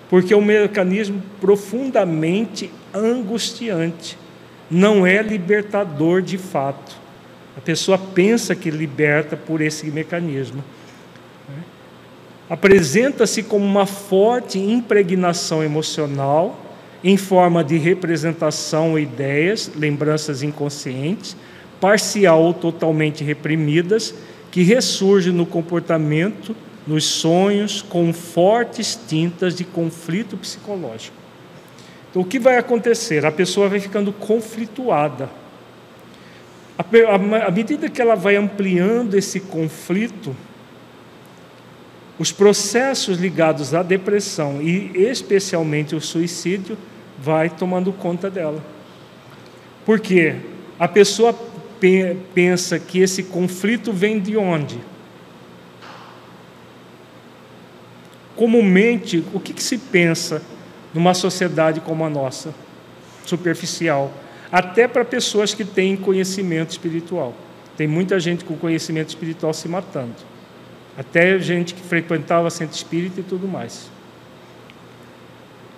[0.09, 4.17] porque é um mecanismo profundamente angustiante,
[4.69, 6.95] não é libertador de fato.
[7.57, 10.63] A pessoa pensa que liberta por esse mecanismo
[12.49, 16.59] apresenta-se como uma forte impregnação emocional
[17.03, 21.35] em forma de representação ou ideias, lembranças inconscientes,
[21.81, 24.15] parcial ou totalmente reprimidas,
[24.51, 26.55] que ressurge no comportamento,
[26.87, 31.15] nos sonhos, com fortes tintas de conflito psicológico.
[32.09, 33.25] Então, o que vai acontecer?
[33.25, 35.29] A pessoa vai ficando conflituada.
[36.77, 40.35] À medida que ela vai ampliando esse conflito,
[42.17, 46.77] os processos ligados à depressão e especialmente o suicídio
[47.17, 48.63] vai tomando conta dela.
[49.85, 50.35] Porque
[50.79, 51.33] a pessoa
[52.33, 54.79] pensa que esse conflito vem de onde?
[58.35, 60.41] Comumente, o que, que se pensa
[60.93, 62.53] numa sociedade como a nossa,
[63.25, 64.11] superficial,
[64.51, 67.33] até para pessoas que têm conhecimento espiritual.
[67.75, 70.32] Tem muita gente com conhecimento espiritual se matando.
[70.97, 73.89] Até gente que frequentava centro espírita e tudo mais.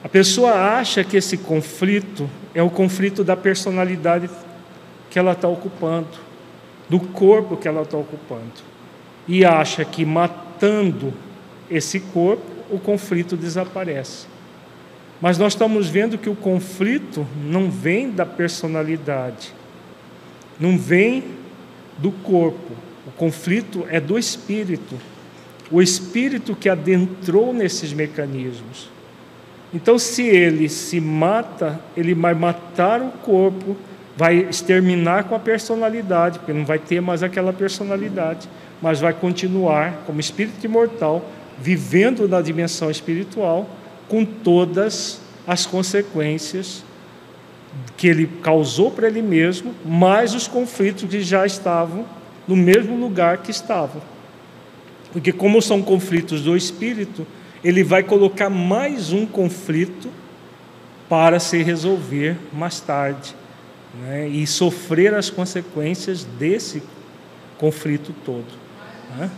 [0.04, 4.30] A pessoa acha que esse conflito é o conflito da personalidade
[5.10, 6.10] que ela está ocupando,
[6.88, 8.54] do corpo que ela está ocupando.
[9.28, 11.12] E acha que matando
[11.72, 14.28] esse corpo, o conflito desaparece.
[15.22, 19.54] Mas nós estamos vendo que o conflito não vem da personalidade,
[20.60, 21.24] não vem
[21.98, 22.74] do corpo.
[23.06, 24.96] O conflito é do espírito.
[25.72, 28.90] O espírito que adentrou nesses mecanismos.
[29.74, 33.76] Então, se ele se mata, ele vai matar o corpo,
[34.16, 38.48] vai exterminar com a personalidade, porque não vai ter mais aquela personalidade,
[38.82, 41.30] mas vai continuar como espírito imortal,
[41.60, 43.70] vivendo na dimensão espiritual
[44.08, 46.84] com todas as consequências
[47.98, 52.06] que ele causou para ele mesmo, mais os conflitos que já estavam
[52.48, 54.02] no mesmo lugar que estavam.
[55.12, 57.26] Porque, como são conflitos do espírito,
[57.64, 60.10] ele vai colocar mais um conflito
[61.08, 63.36] para se resolver mais tarde
[64.02, 64.28] né?
[64.28, 66.84] e sofrer as consequências desse
[67.58, 68.46] conflito todo.
[69.18, 69.30] Né?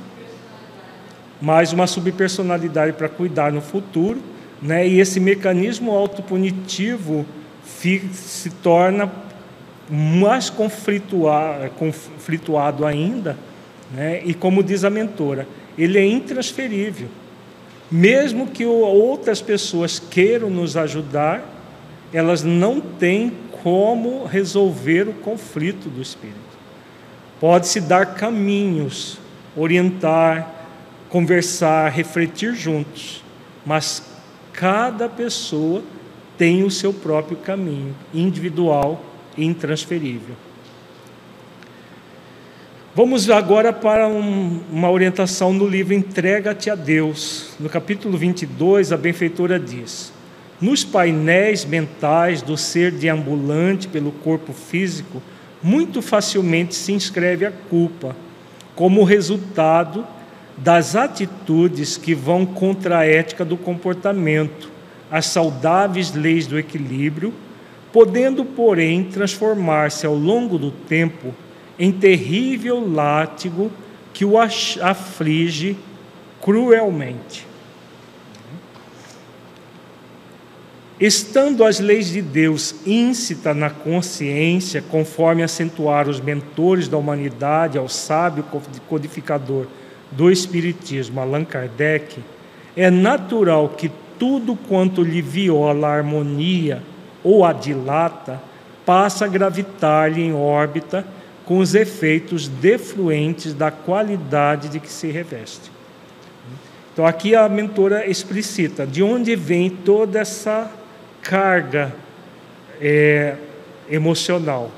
[1.41, 4.19] Mais uma subpersonalidade para cuidar no futuro
[4.61, 4.87] né?
[4.87, 7.25] E esse mecanismo autopunitivo
[7.63, 9.11] se torna
[9.89, 13.37] mais conflituado ainda,
[13.91, 14.21] né?
[14.25, 17.07] e como diz a mentora, ele é intransferível.
[17.89, 21.41] Mesmo que outras pessoas queiram nos ajudar,
[22.11, 23.31] elas não têm
[23.63, 26.35] como resolver o conflito do espírito.
[27.39, 29.17] Pode-se dar caminhos,
[29.55, 30.53] orientar,
[31.09, 33.23] conversar, refletir juntos,
[33.65, 34.03] mas
[34.57, 35.83] Cada pessoa
[36.35, 38.99] tem o seu próprio caminho, individual
[39.37, 40.35] intransferível.
[42.97, 47.51] Vamos agora para um, uma orientação no livro Entrega-te a Deus.
[47.59, 50.11] No capítulo 22, a benfeitora diz:
[50.59, 55.21] Nos painéis mentais do ser deambulante pelo corpo físico,
[55.61, 58.15] muito facilmente se inscreve a culpa,
[58.75, 60.03] como resultado
[60.57, 64.71] das atitudes que vão contra a ética do comportamento,
[65.11, 67.31] as saudáveis leis do equilíbrio,
[67.97, 71.33] podendo, porém, transformar-se ao longo do tempo
[71.79, 73.71] em terrível látigo
[74.13, 75.75] que o aflige
[76.39, 77.47] cruelmente.
[80.99, 87.89] Estando as leis de Deus íncita na consciência, conforme acentuaram os mentores da humanidade ao
[87.89, 88.45] sábio
[88.87, 89.65] codificador
[90.11, 92.19] do Espiritismo, Allan Kardec,
[92.75, 93.89] é natural que
[94.19, 96.83] tudo quanto lhe viola a harmonia
[97.27, 98.41] ou a dilata
[98.85, 101.05] passa a gravitar-lhe em órbita
[101.43, 105.69] com os efeitos defluentes da qualidade de que se reveste.
[106.93, 110.71] Então, aqui a mentora explicita de onde vem toda essa
[111.21, 111.93] carga
[112.79, 113.35] é,
[113.89, 114.71] emocional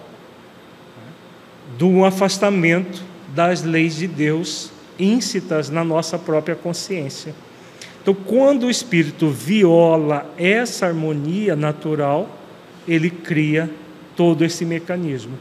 [1.78, 7.36] do afastamento das leis de Deus íncitas na nossa própria consciência.
[8.02, 12.39] Então, quando o espírito viola essa harmonia natural,
[12.92, 13.70] ele cria
[14.16, 15.38] todo esse mecanismo.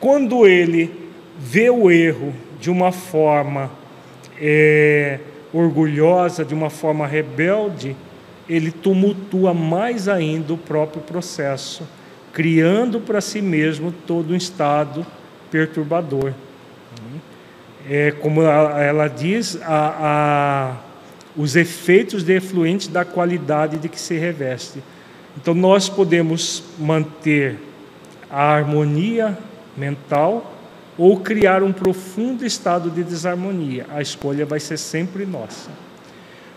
[0.00, 0.90] Quando ele
[1.38, 3.70] vê o erro de uma forma
[4.40, 5.20] é,
[5.52, 7.94] orgulhosa, de uma forma rebelde,
[8.48, 11.86] ele tumultua mais ainda o próprio processo,
[12.32, 15.06] criando para si mesmo todo um estado
[15.50, 16.32] perturbador
[17.88, 20.76] é, como ela diz, a, a,
[21.36, 24.82] os efeitos defluentes da qualidade de que se reveste.
[25.36, 27.58] Então, nós podemos manter
[28.30, 29.36] a harmonia
[29.76, 30.52] mental
[30.98, 33.86] ou criar um profundo estado de desarmonia.
[33.90, 35.70] A escolha vai ser sempre nossa.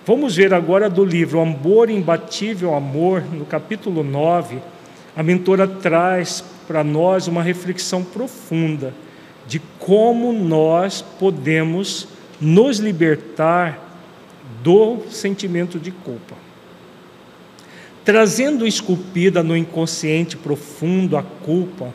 [0.06, 4.58] Vamos ver agora do livro Amor Imbatível Amor, no capítulo 9,
[5.16, 8.94] a mentora traz para nós uma reflexão profunda
[9.46, 12.08] de como nós podemos
[12.40, 13.78] nos libertar
[14.64, 16.36] do sentimento de culpa.
[18.10, 21.94] Trazendo esculpida no inconsciente profundo a culpa,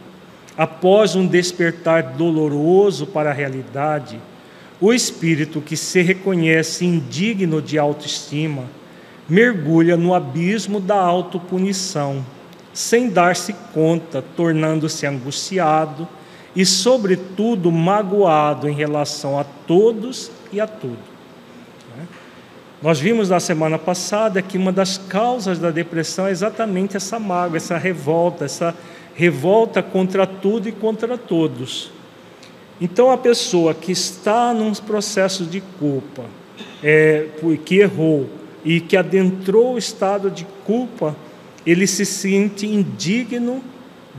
[0.57, 4.21] após um despertar doloroso para a realidade,
[4.81, 8.63] o espírito que se reconhece indigno de autoestima
[9.29, 12.25] mergulha no abismo da autopunição,
[12.73, 16.07] sem dar-se conta, tornando-se angustiado
[16.55, 21.14] e, sobretudo, magoado em relação a todos e a tudo.
[22.85, 27.57] Nós vimos na semana passada que uma das causas da depressão é exatamente essa mágoa,
[27.57, 28.75] essa revolta, essa
[29.15, 31.91] revolta contra tudo e contra todos.
[32.79, 36.25] Então, a pessoa que está num processo de culpa,
[36.83, 37.29] é,
[37.65, 38.29] que errou
[38.63, 41.17] e que adentrou o estado de culpa,
[41.65, 43.65] ele se sente indigno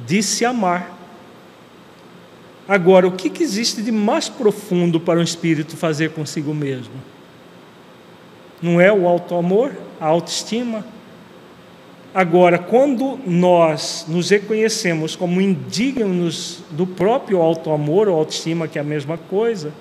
[0.07, 0.91] de se amar.
[2.68, 7.14] Agora, o que, que existe de mais profundo para um espírito fazer consigo mesmo?
[8.66, 10.84] Não é o auto-amor, a autoestima?
[12.11, 18.84] Agora, quando nós nos reconhecemos como indignos do próprio auto-amor ou autoestima, que é a
[18.84, 19.72] mesma coisa,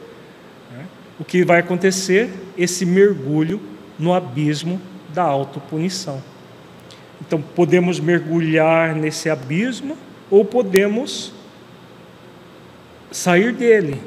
[0.71, 0.85] né,
[1.19, 2.29] o que vai acontecer?
[2.59, 3.59] Esse mergulho
[3.99, 4.79] no abismo
[5.15, 6.23] da autopunição.
[7.27, 9.97] Então, podemos mergulhar nesse abismo
[10.31, 11.33] ou podemos
[13.11, 13.99] sair dele.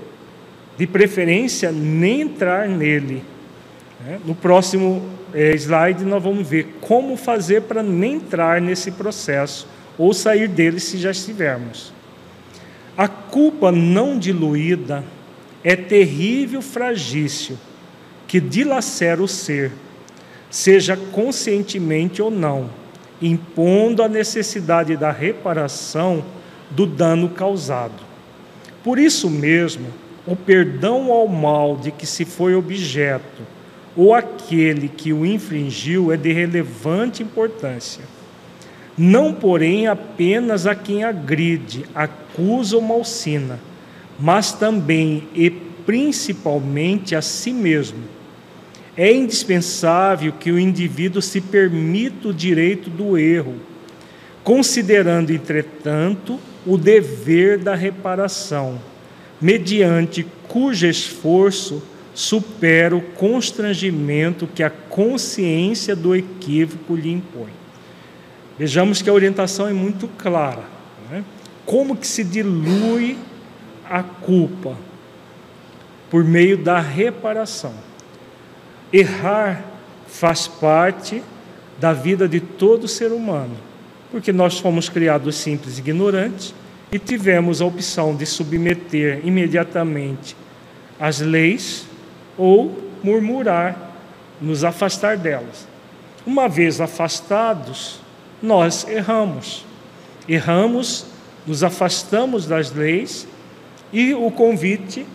[0.77, 3.23] De preferência, nem entrar nele.
[3.99, 4.19] Né?
[4.25, 9.67] No próximo é, slide, nós vamos ver como fazer para nem entrar nesse processo
[9.97, 11.91] ou sair dele se já estivermos.
[12.97, 15.03] A culpa não diluída
[15.63, 17.59] é terrível fragício
[18.27, 19.71] que dilacera o ser,
[20.49, 22.69] seja conscientemente ou não,
[23.21, 26.23] impondo a necessidade da reparação
[26.69, 28.05] do dano causado.
[28.83, 29.87] Por isso mesmo,
[30.25, 33.56] o perdão ao mal de que se foi objeto
[33.97, 38.03] ou aquele que o infringiu é de relevante importância.
[38.95, 43.59] Não, porém, apenas a quem agride, acusa ou malsina,
[44.19, 48.03] mas também e principalmente a si mesmo.
[48.95, 53.55] É indispensável que o indivíduo se permita o direito do erro,
[54.43, 58.79] considerando, entretanto, o dever da reparação,
[59.39, 61.81] mediante cujo esforço
[62.17, 67.51] supera o constrangimento que a consciência do equívoco lhe impõe.
[68.57, 70.63] Vejamos que a orientação é muito clara.
[71.11, 71.23] Né?
[71.63, 73.19] Como que se dilui
[73.87, 74.75] a culpa?
[76.09, 77.75] Por meio da reparação.
[78.91, 79.63] Errar
[80.07, 81.21] faz parte
[81.79, 83.55] da vida de todo ser humano,
[84.09, 86.51] porque nós fomos criados simples e ignorantes
[86.91, 90.35] e tivemos a opção de submeter imediatamente
[90.99, 91.86] as leis
[92.37, 93.75] ou murmurar,
[94.41, 95.67] nos afastar delas.
[96.25, 97.99] Uma vez afastados,
[98.41, 99.65] nós erramos.
[100.27, 101.05] Erramos,
[101.45, 103.27] nos afastamos das leis
[103.91, 105.05] e o convite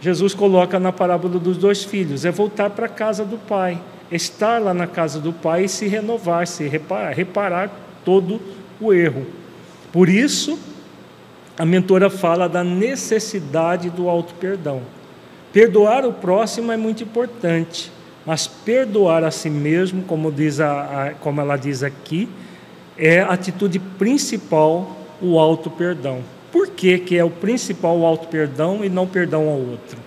[0.00, 4.60] Jesus coloca na parábola dos dois filhos é voltar para a casa do pai, estar
[4.60, 7.70] lá na casa do pai e se renovar, se reparar, reparar
[8.04, 8.40] todo
[8.80, 9.26] o erro.
[9.92, 10.58] Por isso,
[11.58, 14.82] a mentora fala da necessidade do auto-perdão.
[15.52, 17.90] Perdoar o próximo é muito importante,
[18.26, 22.28] mas perdoar a si mesmo, como, diz a, a como ela diz aqui,
[22.96, 26.22] é a atitude principal, o auto-perdão.
[26.52, 29.98] Por que, que é o principal o auto-perdão e não perdão ao outro?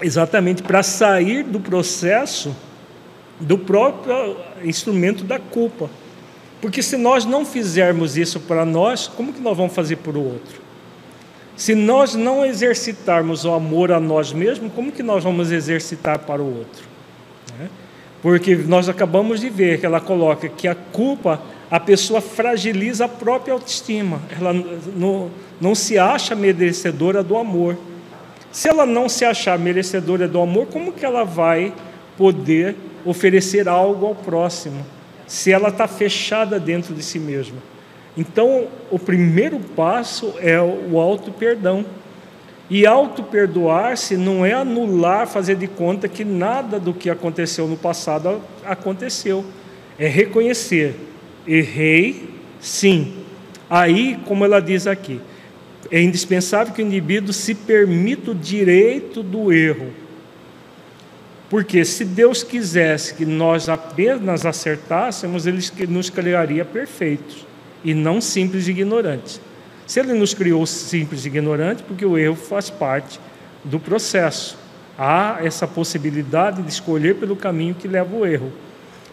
[0.00, 2.54] Exatamente para sair do processo
[3.40, 5.90] do próprio instrumento da culpa.
[6.60, 10.24] Porque se nós não fizermos isso para nós, como que nós vamos fazer para o
[10.24, 10.65] outro?
[11.56, 16.42] Se nós não exercitarmos o amor a nós mesmos, como que nós vamos exercitar para
[16.42, 16.84] o outro?
[17.58, 17.70] Né?
[18.20, 21.40] Porque nós acabamos de ver que ela coloca que a culpa,
[21.70, 27.78] a pessoa fragiliza a própria autoestima, ela não, não se acha merecedora do amor.
[28.52, 31.72] Se ela não se achar merecedora do amor, como que ela vai
[32.18, 34.84] poder oferecer algo ao próximo?
[35.26, 37.58] Se ela está fechada dentro de si mesma.
[38.16, 41.84] Então, o primeiro passo é o auto-perdão.
[42.70, 48.40] E auto-perdoar-se não é anular, fazer de conta que nada do que aconteceu no passado
[48.64, 49.44] aconteceu.
[49.98, 50.96] É reconhecer,
[51.46, 53.14] errei, sim.
[53.68, 55.20] Aí, como ela diz aqui,
[55.90, 59.92] é indispensável que o indivíduo se permita o direito do erro.
[61.48, 67.46] Porque se Deus quisesse que nós apenas acertássemos, Ele nos criaria perfeitos
[67.84, 69.40] e não simples e ignorantes.
[69.86, 73.20] Se ele nos criou simples e ignorantes, porque o erro faz parte
[73.64, 74.58] do processo.
[74.98, 78.50] Há essa possibilidade de escolher pelo caminho que leva o erro.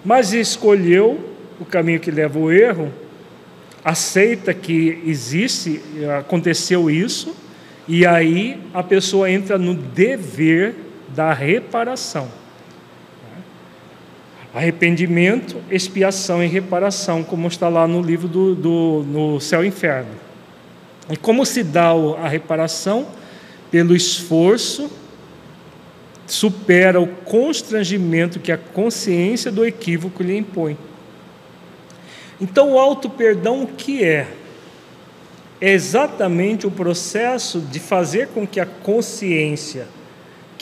[0.03, 2.91] Mas escolheu o caminho que leva o erro,
[3.83, 5.81] aceita que existe,
[6.19, 7.35] aconteceu isso,
[7.87, 10.75] e aí a pessoa entra no dever
[11.09, 12.27] da reparação.
[14.53, 20.11] Arrependimento, expiação e reparação, como está lá no livro do, do no Céu e Inferno.
[21.09, 21.89] E como se dá
[22.21, 23.07] a reparação?
[23.71, 24.91] Pelo esforço,
[26.27, 30.77] supera o constrangimento que a consciência do equívoco lhe impõe.
[32.39, 34.27] Então, o auto-perdão, o que é?
[35.59, 39.87] É exatamente o processo de fazer com que a consciência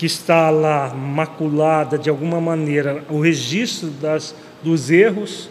[0.01, 4.33] que está lá maculada de alguma maneira, o registro das,
[4.63, 5.47] dos erros,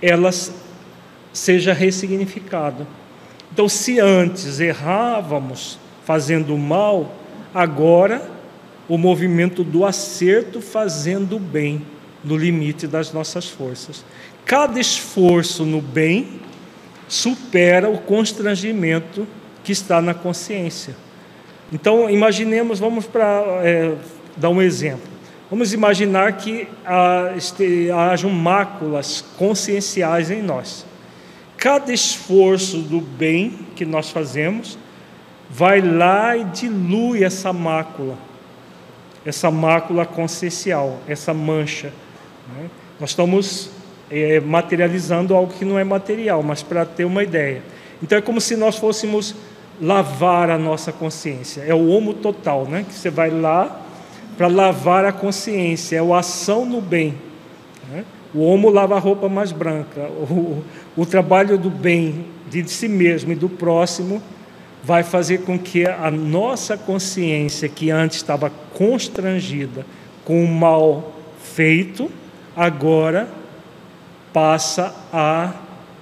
[0.00, 0.54] elas
[1.32, 2.86] seja ressignificado.
[3.52, 7.16] Então, se antes errávamos fazendo mal,
[7.52, 8.30] agora
[8.88, 11.84] o movimento do acerto fazendo o bem.
[12.22, 14.04] no limite das nossas forças.
[14.44, 16.40] Cada esforço no bem
[17.08, 19.26] supera o constrangimento
[19.64, 20.94] que está na consciência.
[21.72, 23.94] Então, imaginemos, vamos para é,
[24.36, 25.08] dar um exemplo.
[25.50, 30.86] Vamos imaginar que ah, este, hajam máculas conscienciais em nós.
[31.56, 34.78] Cada esforço do bem que nós fazemos
[35.50, 38.16] vai lá e dilui essa mácula,
[39.26, 41.92] essa mácula consciencial, essa mancha.
[42.56, 42.70] Né?
[43.00, 43.70] Nós estamos
[44.10, 47.62] é, materializando algo que não é material, mas para ter uma ideia.
[48.00, 49.34] Então é como se nós fôssemos
[49.80, 51.62] lavar a nossa consciência.
[51.62, 52.84] É o homo total, né?
[52.86, 53.80] Que você vai lá
[54.36, 57.14] para lavar a consciência, é a ação no bem.
[57.90, 58.04] Né?
[58.34, 60.02] O homo lava a roupa mais branca.
[60.02, 60.62] O,
[60.96, 64.22] o trabalho do bem de si mesmo e do próximo
[64.82, 69.84] vai fazer com que a nossa consciência, que antes estava constrangida
[70.24, 71.12] com o mal
[71.42, 72.10] feito,
[72.56, 73.28] agora
[74.32, 75.52] passa a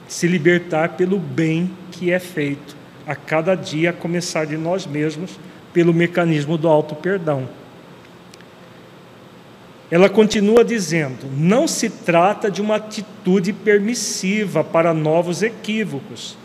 [0.06, 2.77] se libertar pelo bem que é feito
[3.08, 5.40] a cada dia, a começar de nós mesmos,
[5.72, 7.48] pelo mecanismo do auto-perdão.
[9.90, 16.36] Ela continua dizendo: não se trata de uma atitude permissiva para novos equívocos,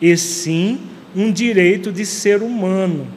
[0.00, 0.80] e sim
[1.14, 3.08] um direito de ser humano,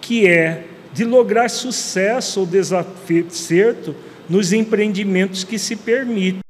[0.00, 3.94] que é de lograr sucesso ou desacerto
[4.28, 6.40] nos empreendimentos que se permitem,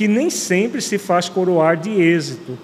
[0.00, 2.56] que nem sempre se faz coroar de êxito.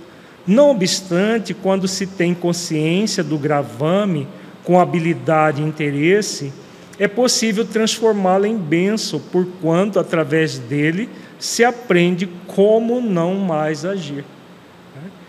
[0.46, 4.26] Não obstante, quando se tem consciência do gravame,
[4.64, 6.50] com habilidade e interesse,
[6.98, 14.24] é possível transformá-lo em benção, porquanto através dele se aprende como não mais agir.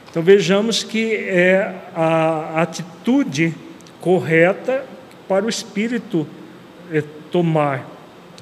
[0.09, 3.53] Então vejamos que é a atitude
[3.99, 4.85] correta
[5.27, 6.25] para o espírito
[6.89, 7.85] é, tomar.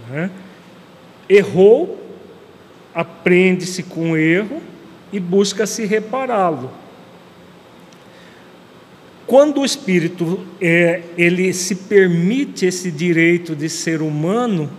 [0.08, 0.30] Né?
[1.28, 2.05] Errou,
[2.96, 4.62] aprende-se com o erro
[5.12, 6.72] e busca-se repará-lo.
[9.28, 14.70] Quando o espírito é, ele se permite esse direito de ser humano,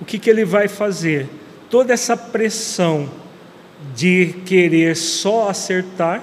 [0.00, 1.28] o que, que ele vai fazer?
[1.68, 3.10] Toda essa pressão
[3.94, 6.22] de querer só acertar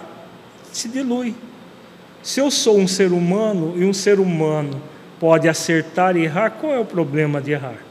[0.72, 1.36] se dilui.
[2.24, 4.82] Se eu sou um ser humano e um ser humano
[5.20, 7.87] pode acertar e errar, qual é o problema de errar?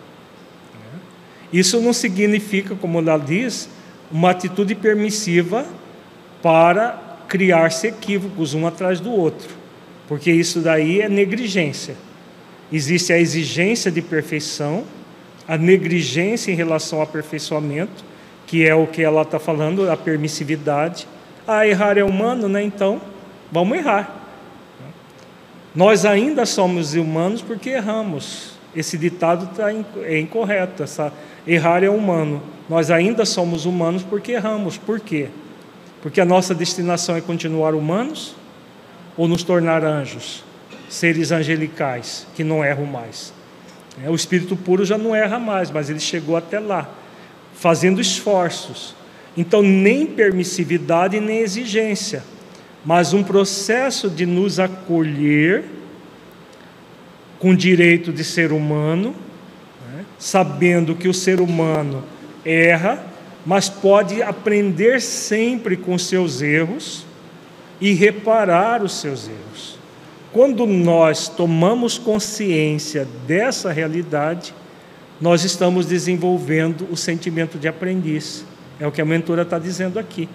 [1.56, 3.66] Isso não significa, como ela diz,
[4.12, 5.64] uma atitude permissiva
[6.42, 9.48] para criar-se equívocos um atrás do outro,
[10.06, 11.96] porque isso daí é negligência.
[12.70, 14.84] Existe a exigência de perfeição,
[15.48, 18.04] a negligência em relação ao aperfeiçoamento,
[18.46, 21.08] que é o que ela está falando, a permissividade.
[21.48, 22.62] Ah, errar é humano, né?
[22.62, 23.00] Então,
[23.50, 24.28] vamos errar.
[25.74, 28.55] Nós ainda somos humanos porque erramos.
[28.76, 29.72] Esse ditado tá,
[30.04, 30.82] é incorreto.
[30.82, 31.12] Essa,
[31.46, 32.42] errar é humano.
[32.68, 34.76] Nós ainda somos humanos porque erramos.
[34.76, 35.28] Por quê?
[36.02, 38.36] Porque a nossa destinação é continuar humanos
[39.16, 40.44] ou nos tornar anjos,
[40.88, 43.32] seres angelicais que não erram mais.
[44.04, 46.88] É, o espírito puro já não erra mais, mas ele chegou até lá
[47.54, 48.94] fazendo esforços.
[49.36, 52.22] Então, nem permissividade nem exigência,
[52.84, 55.64] mas um processo de nos acolher
[57.38, 59.14] com direito de ser humano,
[59.92, 60.04] né?
[60.18, 62.02] sabendo que o ser humano
[62.44, 63.04] erra,
[63.44, 67.04] mas pode aprender sempre com seus erros
[67.80, 69.78] e reparar os seus erros.
[70.32, 74.54] Quando nós tomamos consciência dessa realidade,
[75.20, 78.44] nós estamos desenvolvendo o sentimento de aprendiz.
[78.78, 80.28] É o que a mentora está dizendo aqui.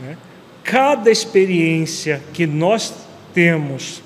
[0.00, 0.16] Né?
[0.62, 2.92] Cada experiência que nós
[3.32, 4.02] temos,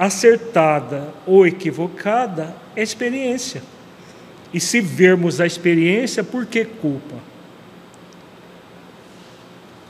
[0.00, 3.62] acertada ou equivocada, é experiência.
[4.50, 7.16] E se vermos a experiência, por que culpa?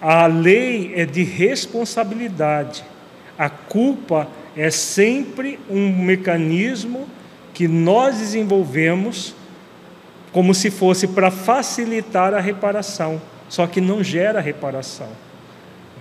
[0.01, 2.85] A lei é de responsabilidade.
[3.39, 4.27] A culpa
[4.57, 7.07] é sempre um mecanismo
[7.55, 9.33] que nós desenvolvemos
[10.33, 15.09] como se fosse para facilitar a reparação, só que não gera reparação.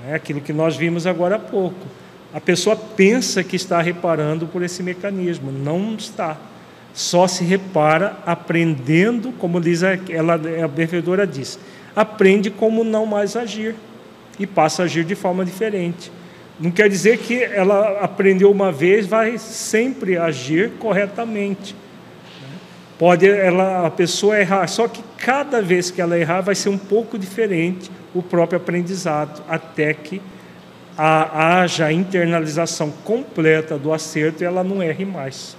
[0.08, 1.99] É aquilo que nós vimos agora há pouco.
[2.34, 6.38] A pessoa pensa que está reparando por esse mecanismo, não está.
[6.94, 11.60] Só se repara aprendendo, como diz a, ela, a benfeitora diz,
[11.96, 13.76] aprende como não mais agir
[14.38, 16.12] e passa a agir de forma diferente.
[16.60, 21.76] Não quer dizer que ela aprendeu uma vez, vai sempre agir corretamente.
[22.98, 26.78] Pode ela, a pessoa errar, só que cada vez que ela errar vai ser um
[26.78, 30.22] pouco diferente o próprio aprendizado, até que
[31.02, 35.56] a, haja a internalização completa do acerto e ela não erre mais.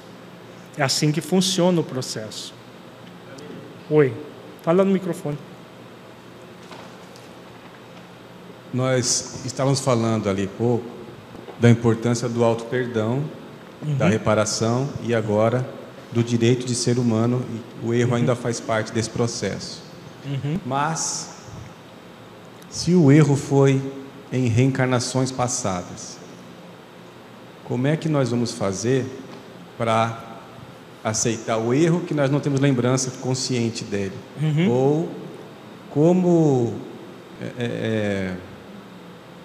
[0.76, 2.52] É assim que funciona o processo.
[3.88, 4.12] Oi,
[4.62, 5.38] fala no microfone.
[8.72, 10.84] Nós estávamos falando ali pouco
[11.58, 13.24] da importância do auto perdão,
[13.82, 13.96] uhum.
[13.96, 15.66] da reparação e agora
[16.12, 17.42] do direito de ser humano.
[17.82, 18.16] E o erro uhum.
[18.16, 19.82] ainda faz parte desse processo.
[20.26, 20.60] Uhum.
[20.66, 21.30] Mas
[22.68, 23.80] se o erro foi
[24.32, 26.18] em reencarnações passadas,
[27.64, 29.04] como é que nós vamos fazer
[29.78, 30.18] para
[31.02, 34.14] aceitar o erro que nós não temos lembrança consciente dele?
[34.40, 34.70] Uhum.
[34.70, 35.08] Ou
[35.90, 36.74] como
[37.40, 38.34] é, é, é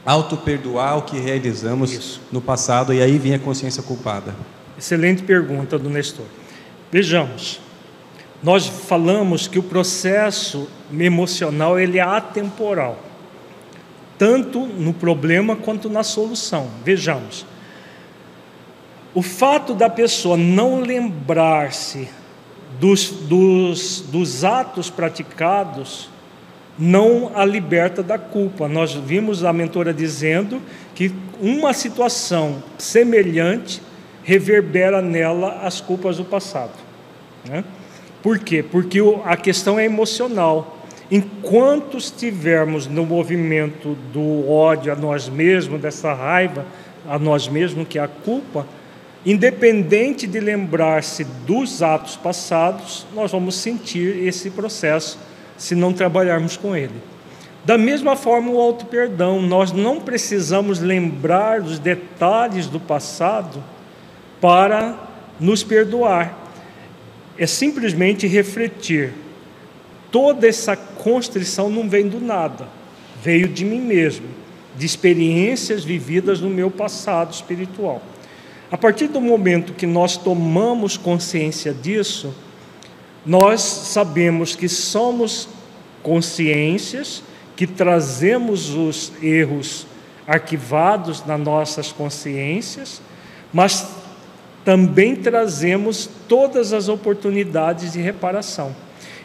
[0.05, 2.21] auto-perdoar o que realizamos Isso.
[2.31, 4.35] no passado e aí vem a consciência culpada?
[4.77, 6.25] Excelente pergunta do Nestor.
[6.91, 7.59] Vejamos,
[8.43, 10.67] nós falamos que o processo
[10.97, 12.99] emocional ele é atemporal,
[14.17, 16.69] tanto no problema quanto na solução.
[16.83, 17.45] Vejamos,
[19.13, 22.09] o fato da pessoa não lembrar-se
[22.79, 26.09] dos, dos, dos atos praticados
[26.77, 28.67] não a liberta da culpa.
[28.67, 30.61] Nós vimos a mentora dizendo
[30.93, 33.81] que uma situação semelhante
[34.23, 36.73] reverbera nela as culpas do passado.
[37.47, 37.63] Né?
[38.21, 38.63] Por quê?
[38.63, 40.74] Porque a questão é emocional.
[41.11, 46.65] Enquanto estivermos no movimento do ódio a nós mesmos, dessa raiva
[47.07, 48.65] a nós mesmos, que é a culpa,
[49.25, 55.19] independente de lembrar-se dos atos passados, nós vamos sentir esse processo
[55.57, 57.01] se não trabalharmos com ele.
[57.63, 63.63] Da mesma forma, o auto-perdão, nós não precisamos lembrar dos detalhes do passado
[64.39, 64.95] para
[65.39, 66.37] nos perdoar.
[67.37, 69.13] É simplesmente refletir.
[70.11, 72.67] Toda essa constrição não vem do nada,
[73.21, 74.25] veio de mim mesmo,
[74.75, 78.01] de experiências vividas no meu passado espiritual.
[78.71, 82.33] A partir do momento que nós tomamos consciência disso,
[83.23, 85.47] nós sabemos que somos
[86.01, 87.21] consciências,
[87.55, 89.85] que trazemos os erros
[90.25, 92.99] arquivados nas nossas consciências,
[93.53, 93.89] mas
[94.65, 98.75] também trazemos todas as oportunidades de reparação.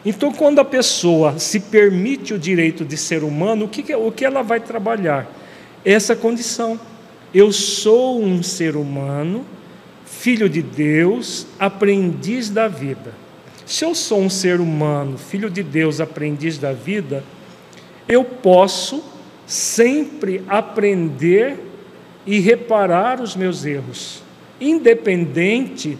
[0.05, 4.25] Então, quando a pessoa se permite o direito de ser humano, o que, o que
[4.25, 5.29] ela vai trabalhar?
[5.85, 6.79] Essa condição.
[7.33, 9.45] Eu sou um ser humano,
[10.05, 13.13] filho de Deus, aprendiz da vida.
[13.65, 17.23] Se eu sou um ser humano, filho de Deus, aprendiz da vida,
[18.07, 19.03] eu posso
[19.45, 21.57] sempre aprender
[22.25, 24.23] e reparar os meus erros,
[24.59, 25.97] independente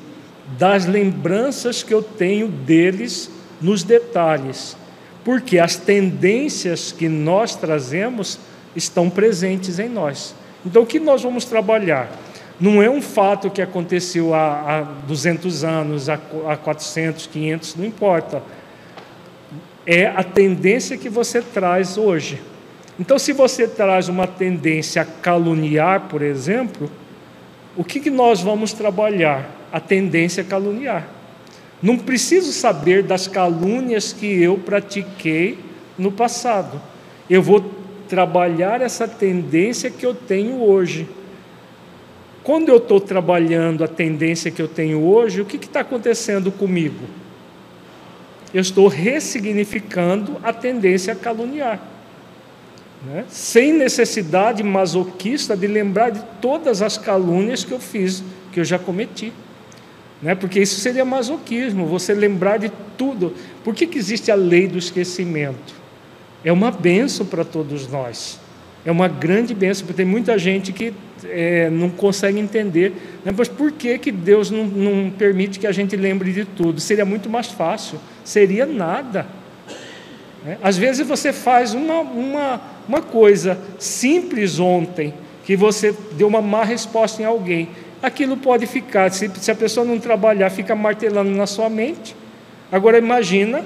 [0.57, 3.31] das lembranças que eu tenho deles
[3.61, 4.75] nos detalhes,
[5.23, 8.39] porque as tendências que nós trazemos
[8.75, 10.33] estão presentes em nós.
[10.65, 12.09] Então, o que nós vamos trabalhar?
[12.59, 17.85] Não é um fato que aconteceu há, há 200 anos, há, há 400, 500, não
[17.85, 18.43] importa.
[19.85, 22.39] É a tendência que você traz hoje.
[22.99, 26.89] Então, se você traz uma tendência a caluniar, por exemplo,
[27.75, 29.49] o que, que nós vamos trabalhar?
[29.71, 31.07] A tendência a caluniar.
[31.81, 35.57] Não preciso saber das calúnias que eu pratiquei
[35.97, 36.81] no passado.
[37.29, 37.71] Eu vou
[38.07, 41.07] trabalhar essa tendência que eu tenho hoje.
[42.43, 47.05] Quando eu estou trabalhando a tendência que eu tenho hoje, o que está acontecendo comigo?
[48.53, 51.79] Eu estou ressignificando a tendência a caluniar.
[53.05, 53.25] Né?
[53.29, 58.77] Sem necessidade masoquista de lembrar de todas as calúnias que eu fiz, que eu já
[58.77, 59.31] cometi.
[60.21, 60.35] Né?
[60.35, 63.33] Porque isso seria masoquismo, você lembrar de tudo.
[63.63, 65.73] Por que, que existe a lei do esquecimento?
[66.43, 68.39] É uma benção para todos nós.
[68.83, 70.93] É uma grande bênção, porque tem muita gente que
[71.23, 73.21] é, não consegue entender.
[73.23, 73.33] Né?
[73.35, 76.79] Mas por que, que Deus não, não permite que a gente lembre de tudo?
[76.79, 77.99] Seria muito mais fácil.
[78.23, 79.27] Seria nada.
[80.43, 80.57] Né?
[80.63, 85.13] Às vezes você faz uma, uma, uma coisa simples ontem,
[85.45, 87.69] que você deu uma má resposta em alguém.
[88.01, 92.15] Aquilo pode ficar, se, se a pessoa não trabalhar, fica martelando na sua mente.
[92.71, 93.63] Agora imagina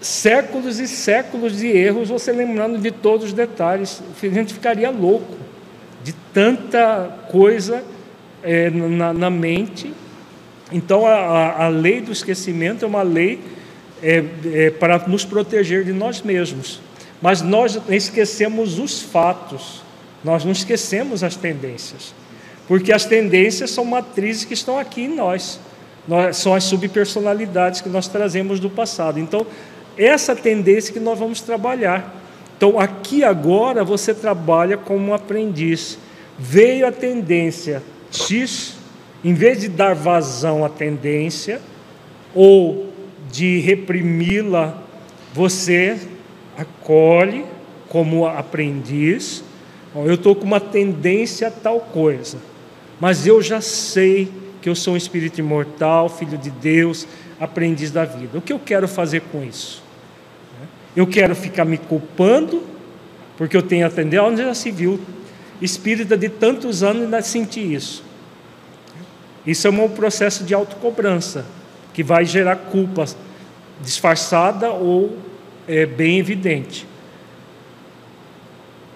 [0.00, 4.02] séculos e séculos de erros, você lembrando de todos os detalhes.
[4.22, 5.36] A gente ficaria louco
[6.02, 7.82] de tanta coisa
[8.42, 9.92] é, na, na, mente.
[10.72, 13.40] Então, a, a, lei do esquecimento é uma lei
[14.02, 16.80] é, é, para nos proteger de nós mesmos.
[17.22, 19.82] Mas nós esquecemos os fatos,
[20.22, 22.12] nós não esquecemos as tendências.
[22.66, 25.60] Porque as tendências são matrizes que estão aqui em nós.
[26.06, 29.18] nós são as subpersonalidades que nós trazemos do passado.
[29.18, 29.46] Então,
[29.96, 32.14] essa tendência que nós vamos trabalhar.
[32.56, 35.98] Então, aqui agora você trabalha como um aprendiz.
[36.38, 38.76] Veio a tendência X,
[39.22, 41.60] em vez de dar vazão à tendência
[42.34, 42.92] ou
[43.30, 44.78] de reprimi-la,
[45.32, 45.98] você
[46.56, 47.44] acolhe
[47.88, 49.42] como aprendiz.
[49.94, 52.38] Eu estou com uma tendência a tal coisa,
[53.00, 54.30] mas eu já sei
[54.62, 57.06] que eu sou um espírito imortal, filho de Deus,
[57.38, 58.38] aprendiz da vida.
[58.38, 59.82] O que eu quero fazer com isso?
[60.96, 62.62] Eu quero ficar me culpando,
[63.36, 65.00] porque eu tenho a tendência, onde já se viu,
[65.60, 68.02] espírita de tantos anos ainda senti isso.
[69.46, 71.44] Isso é um processo de autocobrança,
[71.92, 73.04] que vai gerar culpa
[73.80, 75.18] disfarçada ou
[75.68, 76.86] é, bem evidente.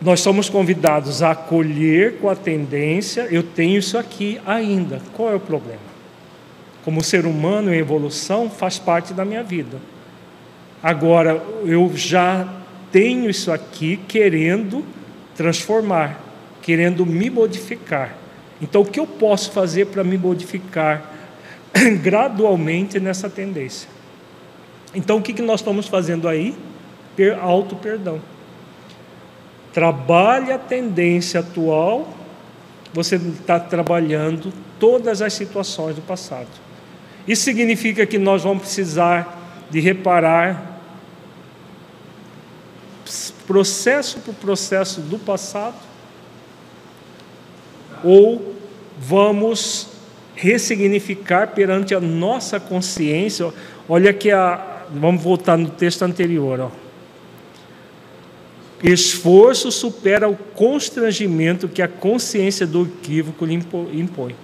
[0.00, 5.02] Nós somos convidados a acolher com a tendência, eu tenho isso aqui ainda.
[5.14, 5.80] Qual é o problema?
[6.84, 9.78] Como ser humano em evolução, faz parte da minha vida.
[10.80, 12.48] Agora, eu já
[12.92, 14.84] tenho isso aqui querendo
[15.36, 16.20] transformar,
[16.62, 18.16] querendo me modificar.
[18.62, 21.12] Então, o que eu posso fazer para me modificar
[22.00, 23.88] gradualmente nessa tendência?
[24.94, 26.54] Então, o que nós estamos fazendo aí?
[27.40, 28.20] Auto-perdão.
[29.78, 32.12] Trabalhe a tendência atual,
[32.92, 36.48] você está trabalhando todas as situações do passado.
[37.28, 39.38] Isso significa que nós vamos precisar
[39.70, 40.80] de reparar
[43.46, 45.76] processo por processo do passado,
[48.02, 48.56] ou
[48.98, 49.90] vamos
[50.34, 53.52] ressignificar perante a nossa consciência.
[53.88, 56.87] Olha que a, vamos voltar no texto anterior, ó.
[58.82, 64.36] Esforço supera o constrangimento que a consciência do equívoco lhe impõe.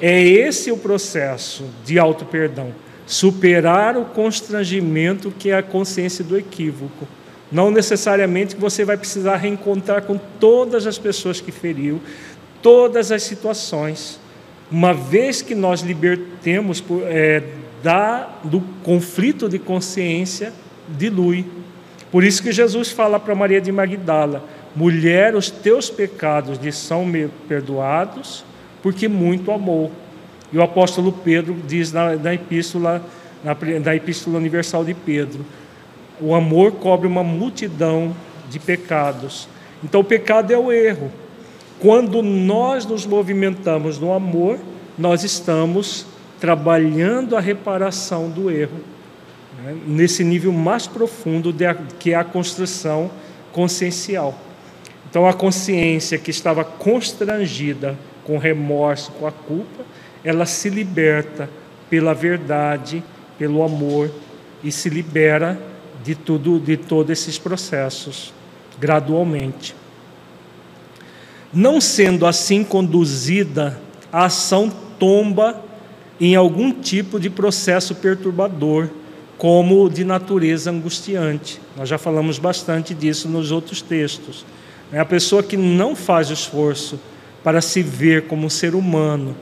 [0.00, 2.74] É esse o processo de auto-perdão.
[3.06, 7.06] Superar o constrangimento que é a consciência do equívoco.
[7.52, 12.00] Não necessariamente você vai precisar reencontrar com todas as pessoas que feriu,
[12.62, 14.18] todas as situações.
[14.70, 17.42] Uma vez que nós libertemos é,
[17.82, 20.52] da, do conflito de consciência,
[20.88, 21.44] dilui.
[22.14, 24.44] Por isso que Jesus fala para Maria de Magdala:
[24.76, 27.04] mulher, os teus pecados lhe são
[27.48, 28.44] perdoados,
[28.80, 29.90] porque muito amou.
[30.52, 33.04] E o apóstolo Pedro diz na, na epístola,
[33.42, 35.44] na, na epístola universal de Pedro:
[36.20, 38.14] o amor cobre uma multidão
[38.48, 39.48] de pecados.
[39.82, 41.10] Então, o pecado é o erro.
[41.80, 44.60] Quando nós nos movimentamos no amor,
[44.96, 46.06] nós estamos
[46.38, 48.93] trabalhando a reparação do erro,
[49.64, 49.76] né?
[49.86, 51.64] nesse nível mais profundo de,
[51.98, 53.10] que é a construção
[53.52, 54.38] consciencial.
[55.08, 59.84] Então, a consciência que estava constrangida com remorso, com a culpa,
[60.22, 61.48] ela se liberta
[61.88, 63.02] pela verdade,
[63.38, 64.10] pelo amor
[64.62, 65.58] e se libera
[66.02, 68.32] de tudo, de todos esses processos,
[68.78, 69.74] gradualmente
[71.54, 73.78] não sendo assim conduzida,
[74.12, 75.62] a ação tomba
[76.20, 78.88] em algum tipo de processo perturbador,
[79.38, 81.60] como de natureza angustiante.
[81.76, 84.44] Nós já falamos bastante disso nos outros textos.
[84.92, 86.98] É a pessoa que não faz esforço
[87.42, 89.36] para se ver como ser humano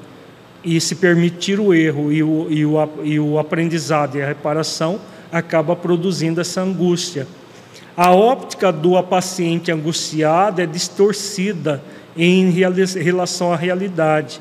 [0.65, 5.01] e se permitir o erro e o, e o, e o aprendizado e a reparação,
[5.31, 7.27] acaba produzindo essa angústia.
[7.97, 11.83] A óptica do paciente angustiado é distorcida
[12.17, 14.41] em relação à realidade,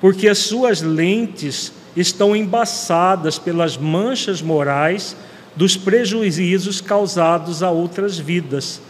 [0.00, 5.16] porque as suas lentes estão embaçadas pelas manchas morais
[5.56, 8.80] dos prejuízos causados a outras vidas,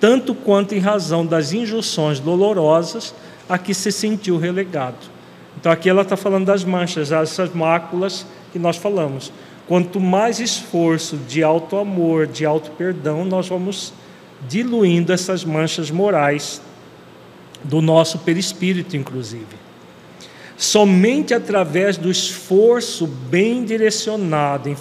[0.00, 3.14] tanto quanto em razão das injunções dolorosas
[3.48, 4.96] a que se sentiu relegado.
[5.58, 9.32] Então, aqui ela está falando das manchas, essas máculas que nós falamos.
[9.66, 13.92] Quanto mais esforço de alto amor, de alto perdão, nós vamos
[14.48, 16.60] diluindo essas manchas morais
[17.62, 19.63] do nosso perispírito, inclusive.
[20.56, 24.76] Somente através do esforço bem direcionado em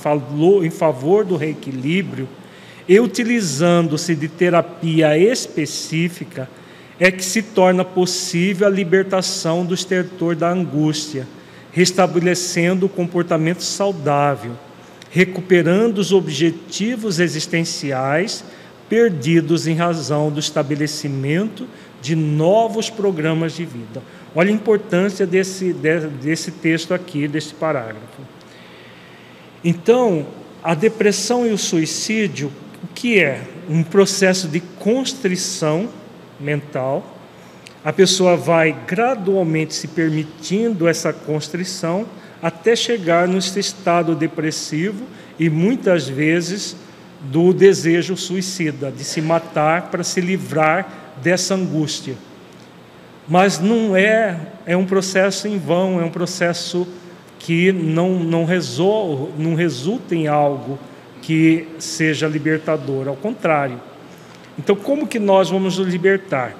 [0.69, 2.27] favor do reequilíbrio
[2.87, 6.49] e utilizando-se de terapia específica,
[6.99, 11.27] é que se torna possível a libertação do estertor da angústia,
[11.71, 14.51] restabelecendo o comportamento saudável,
[15.09, 18.43] recuperando os objetivos existenciais
[18.87, 21.67] perdidos em razão do estabelecimento
[22.01, 24.03] de novos programas de vida.
[24.35, 28.21] Olha a importância desse, desse texto aqui, desse parágrafo.
[29.63, 30.25] Então,
[30.63, 32.51] a depressão e o suicídio,
[32.83, 33.41] o que é?
[33.69, 35.89] Um processo de constrição
[36.39, 37.17] mental.
[37.85, 42.05] A pessoa vai gradualmente se permitindo essa constrição
[42.41, 45.05] até chegar nesse estado depressivo
[45.39, 46.75] e muitas vezes
[47.21, 52.15] do desejo suicida, de se matar para se livrar dessa angústia.
[53.27, 56.87] Mas não é, é um processo em vão, é um processo
[57.39, 60.79] que não, não, resol, não resulta em algo
[61.21, 63.79] que seja libertador, ao contrário.
[64.57, 66.55] Então, como que nós vamos nos libertar?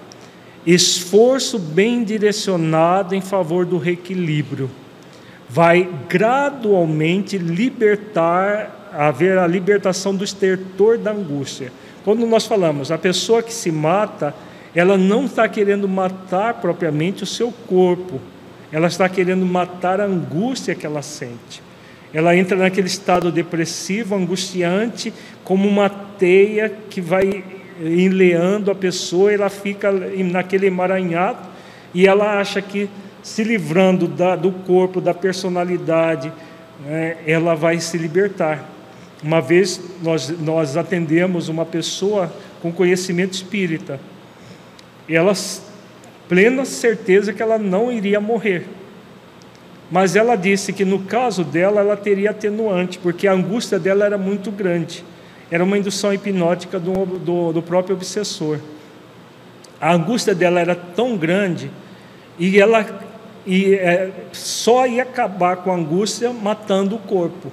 [0.66, 4.70] Esforço bem direcionado em favor do reequilíbrio
[5.54, 11.72] vai gradualmente libertar, haver a libertação do estertor da angústia.
[12.04, 14.34] Quando nós falamos, a pessoa que se mata,
[14.76, 18.20] ela não está querendo matar propriamente o seu corpo,
[18.72, 21.62] ela está querendo matar a angústia que ela sente.
[22.14, 25.14] Ela entra naquele estado depressivo, angustiante,
[25.44, 27.44] como uma teia que vai
[27.82, 31.40] enleando a pessoa, ela fica naquele emaranhado
[31.94, 32.90] e ela acha que
[33.22, 36.32] se livrando da, do corpo, da personalidade,
[36.86, 38.70] né, ela vai se libertar.
[39.24, 42.32] Uma vez nós, nós atendemos uma pessoa
[42.62, 44.00] com conhecimento espírita,
[45.16, 45.34] ela
[46.28, 48.68] plena certeza que ela não iria morrer.
[49.92, 54.18] Mas ela disse que no caso dela ela teria atenuante, porque a angústia dela era
[54.18, 55.04] muito grande.
[55.52, 58.60] Era uma indução hipnótica do, do, do próprio obsessor.
[59.80, 61.70] A angústia dela era tão grande
[62.40, 62.86] e ela
[63.46, 67.52] e é, só ia acabar com a angústia matando o corpo.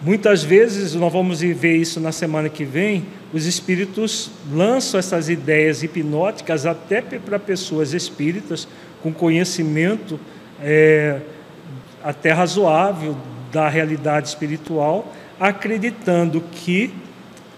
[0.00, 5.82] Muitas vezes, nós vamos ver isso na semana que vem, os espíritos lançam essas ideias
[5.82, 8.68] hipnóticas até para pessoas espíritas
[9.02, 10.18] com conhecimento
[10.62, 11.20] é,
[12.02, 13.16] até razoável
[13.52, 16.94] da realidade espiritual, acreditando que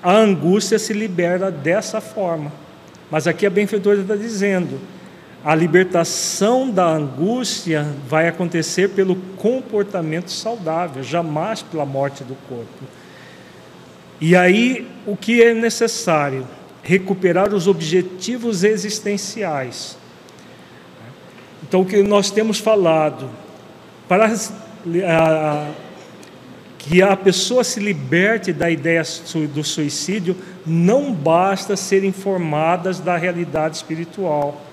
[0.02, 2.50] a angústia se libera dessa forma.
[3.10, 4.80] Mas aqui a benfeitora está dizendo:
[5.44, 12.84] a libertação da angústia vai acontecer pelo comportamento saudável, jamais pela morte do corpo.
[14.20, 16.46] E aí, o que é necessário?
[16.82, 19.96] Recuperar os objetivos existenciais.
[21.62, 23.30] Então, o que nós temos falado,
[24.06, 24.30] para
[26.78, 29.02] que a pessoa se liberte da ideia
[29.54, 30.36] do suicídio,
[30.66, 34.69] não basta ser informadas da realidade espiritual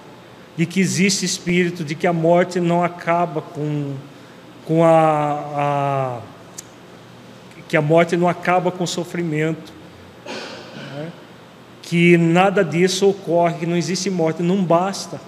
[0.57, 3.93] de que existe espírito, de que a morte não acaba com,
[4.65, 4.89] com a,
[5.55, 6.19] a
[7.69, 9.71] que a morte não acaba com o sofrimento,
[10.95, 11.11] né?
[11.83, 15.21] que nada disso ocorre, que não existe morte, não basta.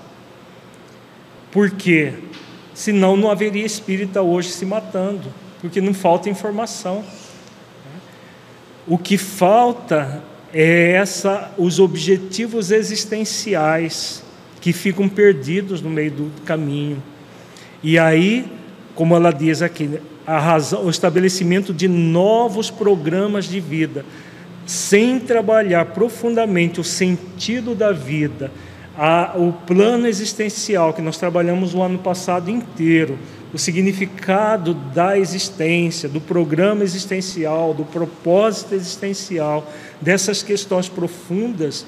[1.51, 2.13] Por quê?
[2.73, 7.03] Senão não haveria espírita hoje se matando, porque não falta informação.
[8.87, 10.23] O que falta
[10.53, 14.23] é essa, os objetivos existenciais
[14.61, 17.01] que ficam perdidos no meio do caminho.
[17.81, 18.45] E aí,
[18.95, 24.05] como ela diz aqui, razão, o estabelecimento de novos programas de vida,
[24.65, 28.51] sem trabalhar profundamente o sentido da vida,
[28.97, 33.17] a, o plano existencial que nós trabalhamos o ano passado inteiro,
[33.53, 41.85] o significado da existência, do programa existencial, do propósito existencial, dessas questões profundas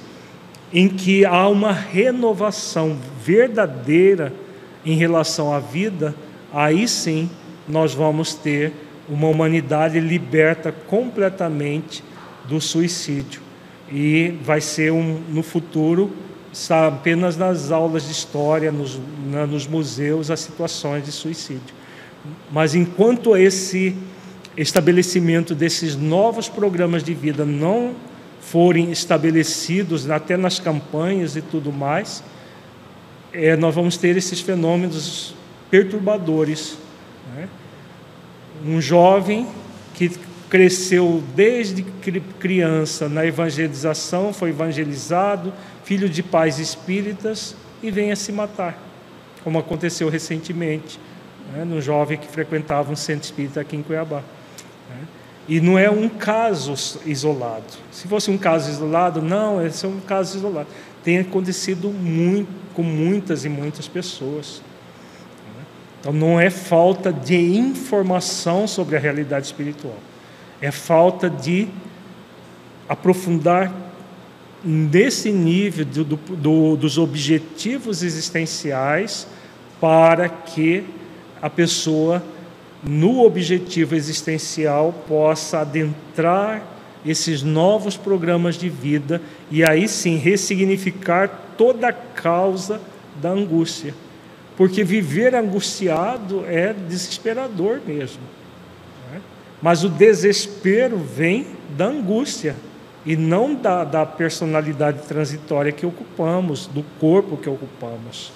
[0.73, 4.34] em que há uma renovação verdadeira
[4.85, 6.15] em relação à vida,
[6.53, 7.30] aí sim
[7.68, 8.73] nós vamos ter
[9.07, 12.03] uma humanidade liberta completamente
[12.48, 13.41] do suicídio.
[13.91, 16.11] E vai ser um, no futuro,
[16.69, 18.99] apenas nas aulas de história, nos,
[19.30, 21.76] na, nos museus, as situações de suicídio.
[22.52, 23.95] Mas enquanto esse
[24.56, 27.95] estabelecimento desses novos programas de vida não
[28.41, 32.23] forem estabelecidos até nas campanhas e tudo mais,
[33.31, 35.34] é, nós vamos ter esses fenômenos
[35.69, 36.77] perturbadores.
[37.35, 37.47] Né?
[38.65, 39.47] Um jovem
[39.93, 40.11] que
[40.49, 41.81] cresceu desde
[42.39, 45.53] criança na evangelização, foi evangelizado,
[45.85, 48.77] filho de pais espíritas e vem a se matar,
[49.45, 50.99] como aconteceu recentemente,
[51.53, 54.22] né, num jovem que frequentava um centro espírita aqui em Cuiabá.
[55.47, 56.73] E não é um caso
[57.05, 57.65] isolado.
[57.91, 60.68] Se fosse um caso isolado, não, esse é um caso isolado.
[61.03, 64.61] Tem acontecido muito, com muitas e muitas pessoas.
[66.01, 69.97] Então não é falta de informação sobre a realidade espiritual,
[70.59, 71.68] é falta de
[72.89, 73.72] aprofundar
[74.63, 79.27] nesse nível do, do, dos objetivos existenciais
[79.80, 80.84] para que
[81.39, 82.23] a pessoa
[82.84, 86.64] no objetivo existencial, possa adentrar
[87.06, 91.28] esses novos programas de vida e aí sim ressignificar
[91.58, 92.82] toda a causa
[93.22, 93.94] da angústia.
[94.58, 98.22] Porque viver angustiado é desesperador mesmo.
[99.12, 99.22] Né?
[99.62, 102.56] Mas o desespero vem da angústia.
[103.03, 108.32] e não da, da personalidade transitória que ocupamos, do corpo que ocupamos.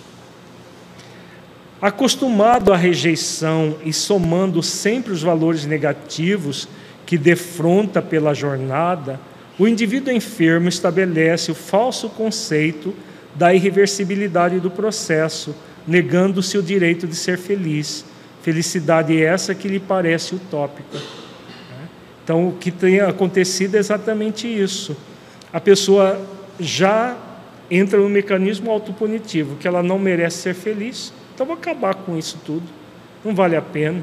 [1.81, 6.67] Acostumado à rejeição e somando sempre os valores negativos
[7.05, 9.19] que defronta pela jornada,
[9.59, 12.93] o indivíduo enfermo estabelece o falso conceito
[13.35, 15.53] da irreversibilidade do processo,
[15.85, 18.05] negando-se o direito de ser feliz.
[18.41, 20.99] Felicidade essa que lhe parece utópica.
[22.23, 24.95] Então, o que tem acontecido é exatamente isso.
[25.53, 26.19] A pessoa
[26.59, 27.15] já
[27.69, 32.39] entra no mecanismo autopunitivo, que ela não merece ser feliz, então vou acabar com isso
[32.45, 32.63] tudo.
[33.23, 34.01] Não vale a pena.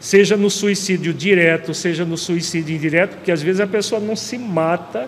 [0.00, 4.38] Seja no suicídio direto, seja no suicídio indireto, porque às vezes a pessoa não se
[4.38, 5.06] mata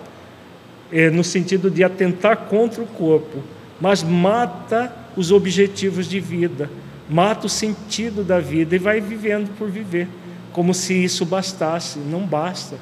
[0.93, 3.43] é, no sentido de atentar contra o corpo,
[3.81, 6.71] mas mata os objetivos de vida,
[7.09, 10.07] mata o sentido da vida e vai vivendo por viver,
[10.53, 11.99] como se isso bastasse.
[11.99, 12.77] Não basta.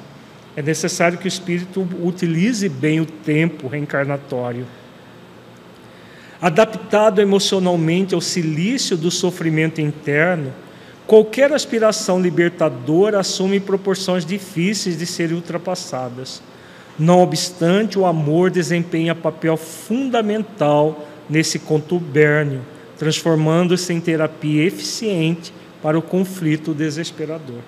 [0.55, 4.67] É necessário que o espírito utilize bem o tempo reencarnatório
[6.43, 10.53] adaptado emocionalmente ao silício do sofrimento interno,
[11.07, 16.41] qualquer aspiração libertadora assume proporções difíceis de serem ultrapassadas.
[16.99, 22.59] Não obstante, o amor desempenha papel fundamental nesse contubérnio,
[22.97, 27.61] transformando-se em terapia eficiente para o conflito desesperador.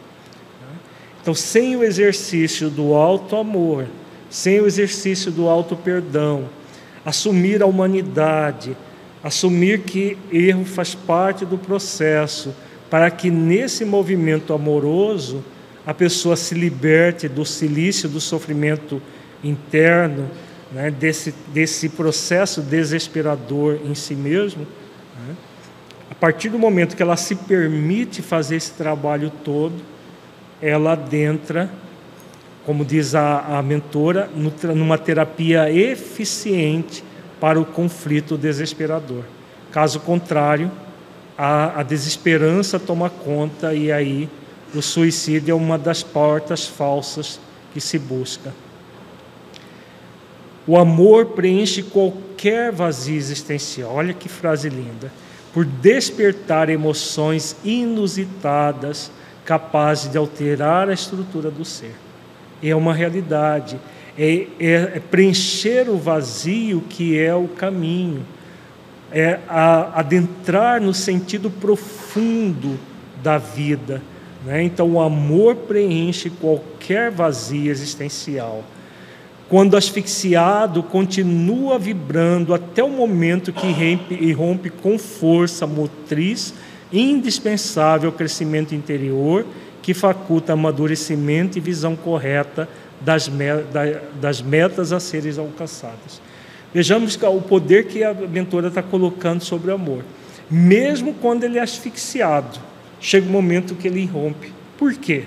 [1.22, 3.86] Então, sem o exercício do alto amor,
[4.30, 6.50] sem o exercício do alto perdão,
[7.06, 8.76] assumir a humanidade,
[9.23, 12.53] assumir que erro faz parte do processo,
[12.90, 15.44] para que nesse movimento amoroso
[15.86, 19.02] a pessoa se liberte do silício do sofrimento
[19.44, 20.30] interno,
[20.72, 24.65] né, desse, desse processo desesperador em si mesmo.
[25.27, 25.36] Né?
[26.10, 29.76] A partir do momento que ela se permite fazer esse trabalho todo,
[30.61, 31.69] ela adentra
[32.66, 34.30] como diz a, a mentora,
[34.76, 37.04] numa terapia eficiente
[37.40, 39.24] para o conflito desesperador.
[39.72, 40.72] Caso contrário,
[41.38, 44.28] a, a desesperança toma conta e aí
[44.74, 47.40] o suicídio é uma das portas falsas
[47.72, 48.52] que se busca.
[50.66, 53.94] O amor preenche qualquer vazio existencial.
[53.94, 55.12] Olha que frase linda.
[55.54, 59.12] Por despertar emoções inusitadas
[59.46, 61.94] capazes de alterar a estrutura do ser
[62.70, 63.80] é uma realidade,
[64.18, 68.26] é, é, é preencher o vazio que é o caminho,
[69.12, 69.40] é
[69.94, 72.80] adentrar no sentido profundo
[73.22, 74.02] da vida.
[74.46, 74.64] Né?
[74.64, 78.64] Então, o amor preenche qualquer vazio existencial.
[79.48, 86.54] Quando asfixiado, continua vibrando até o momento que rompe com força motriz
[86.92, 89.46] indispensável ao crescimento interior
[89.86, 92.68] que faculta amadurecimento e visão correta
[92.99, 93.30] das,
[94.20, 96.20] das metas a serem alcançadas.
[96.74, 100.03] Vejamos o poder que a mentora está colocando sobre o amor.
[100.49, 102.60] Mesmo quando ele é asfixiado,
[102.99, 104.52] chega o um momento que ele irrompe.
[104.76, 105.26] Por quê?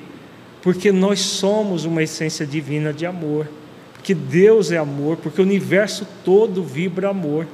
[0.60, 3.47] Porque nós somos uma essência divina de amor.
[3.94, 7.47] Porque Deus é amor, porque o universo todo vibra amor.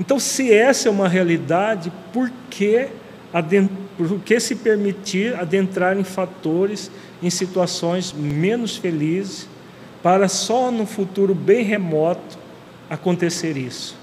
[0.00, 2.88] Então, se essa é uma realidade, por que
[3.96, 6.90] por que se permitir adentrar em fatores,
[7.22, 9.48] em situações menos felizes,
[10.02, 12.38] para só no futuro bem remoto
[12.88, 13.96] acontecer isso?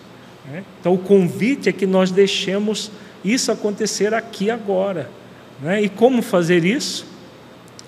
[0.45, 0.63] Né?
[0.79, 2.91] Então, o convite é que nós deixemos
[3.23, 5.09] isso acontecer aqui agora.
[5.59, 5.81] Né?
[5.81, 7.05] E como fazer isso?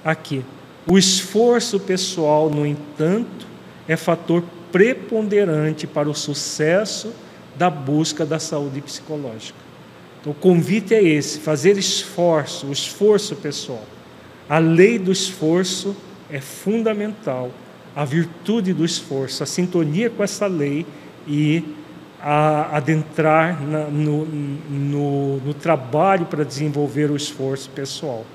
[0.03, 0.43] Aqui.
[0.87, 3.45] O esforço pessoal, no entanto,
[3.87, 7.13] é fator preponderante para o sucesso
[7.55, 9.66] da busca da saúde psicológica.
[10.27, 13.85] O convite é esse: fazer esforço, o esforço pessoal.
[14.49, 15.95] A lei do esforço
[16.29, 17.49] é fundamental,
[17.95, 20.85] a virtude do esforço, a sintonia com essa lei
[21.25, 21.63] e
[22.19, 28.25] adentrar na, no, no, no trabalho para desenvolver o esforço pessoal.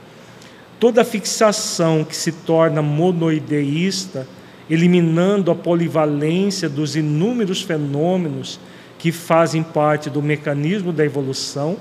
[0.80, 4.26] Toda fixação que se torna monoideísta,
[4.70, 8.58] eliminando a polivalência dos inúmeros fenômenos
[9.02, 11.76] que fazem parte do mecanismo da evolução,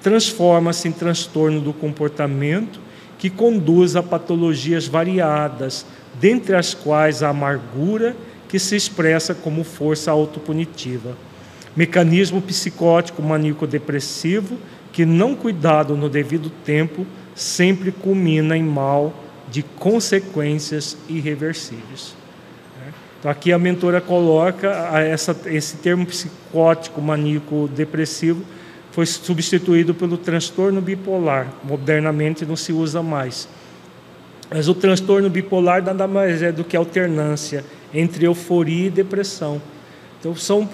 [0.00, 2.80] transforma-se em transtorno do comportamento
[3.18, 5.84] que conduz a patologias variadas,
[6.18, 8.16] dentre as quais a amargura,
[8.48, 11.14] que se expressa como força autopunitiva.
[11.76, 14.56] Mecanismo psicótico maníaco-depressivo
[14.90, 19.12] que, não cuidado no devido tempo, sempre culmina em mal
[19.50, 22.21] de consequências irreversíveis.
[23.22, 24.68] Então, aqui a mentora coloca
[24.98, 28.42] essa, esse termo psicótico, maníaco, depressivo,
[28.90, 31.46] foi substituído pelo transtorno bipolar.
[31.62, 33.48] Modernamente não se usa mais.
[34.50, 39.62] Mas o transtorno bipolar nada mais é do que alternância entre euforia e depressão.
[40.18, 40.68] Então são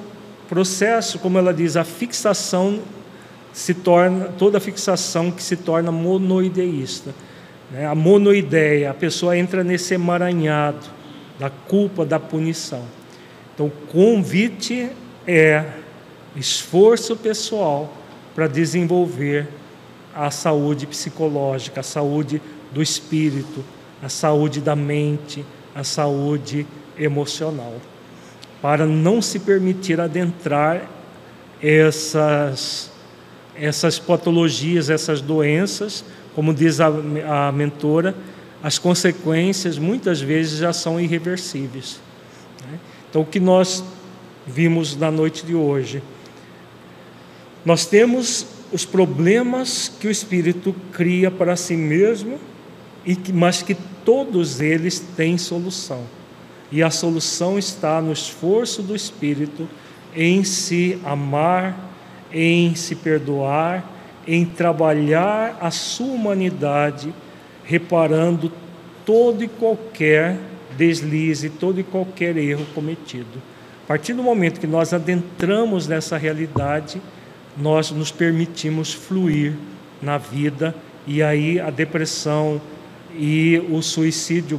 [0.49, 2.81] processos, como ela diz, a fixação
[3.53, 7.15] se torna toda fixação que se torna monoideísta.
[7.71, 7.87] Né?
[7.87, 10.97] A monoideia, a pessoa entra nesse emaranhado
[11.39, 12.83] da culpa, da punição.
[13.55, 14.91] Então, o convite
[15.27, 15.65] é
[16.37, 17.93] esforço pessoal
[18.35, 19.49] para desenvolver
[20.15, 22.41] a saúde psicológica, a saúde
[22.73, 23.65] do espírito,
[24.03, 25.45] a saúde da mente,
[25.75, 26.67] a saúde
[26.97, 27.75] emocional,
[28.61, 30.89] para não se permitir adentrar
[31.63, 32.91] essas
[33.61, 36.05] essas patologias, essas doenças,
[36.35, 36.87] como diz a,
[37.49, 38.15] a mentora,
[38.63, 42.01] as consequências muitas vezes já são irreversíveis.
[42.67, 42.79] Né?
[43.09, 43.85] Então, o que nós
[44.47, 46.03] vimos na noite de hoje,
[47.65, 52.39] nós temos os problemas que o espírito cria para si mesmo,
[53.05, 53.75] e que, mas que
[54.05, 56.03] todos eles têm solução.
[56.71, 59.67] E a solução está no esforço do espírito
[60.15, 61.91] em se amar,
[62.31, 63.91] em se perdoar,
[64.27, 67.15] em trabalhar a sua humanidade,
[67.69, 68.51] reparando
[69.05, 70.39] todo e qualquer
[70.75, 73.43] deslize, todo e qualquer erro cometido.
[73.85, 77.01] A partir do momento que nós adentramos nessa realidade,
[77.55, 79.53] nós nos permitimos fluir
[80.01, 80.75] na vida
[81.07, 82.59] e aí a depressão
[83.15, 84.59] e o suicídio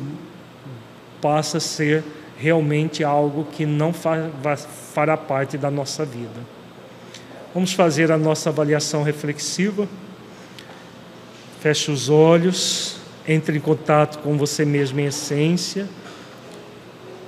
[1.19, 2.03] passa a ser
[2.37, 6.41] realmente algo que não fará parte da nossa vida.
[7.55, 9.87] Vamos fazer a nossa avaliação reflexiva.
[11.59, 12.98] Feche os olhos,
[13.29, 15.87] entre em contato com você mesmo em essência,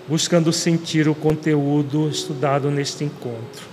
[0.08, 3.70] buscando sentir o conteúdo estudado neste encontro.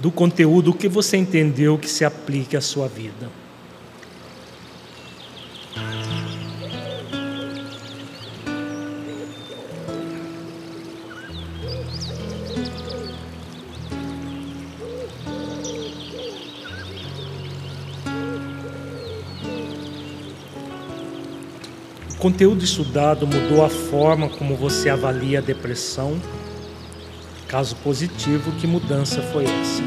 [0.00, 3.41] do conteúdo que você entendeu que se aplique à sua vida.
[22.22, 26.20] Conteúdo estudado mudou a forma como você avalia a depressão
[27.48, 29.82] Caso positivo, que mudança foi essa?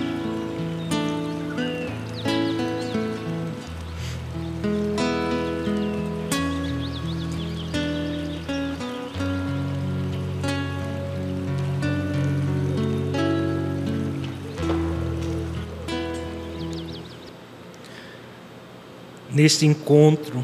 [19.32, 20.44] Neste encontro,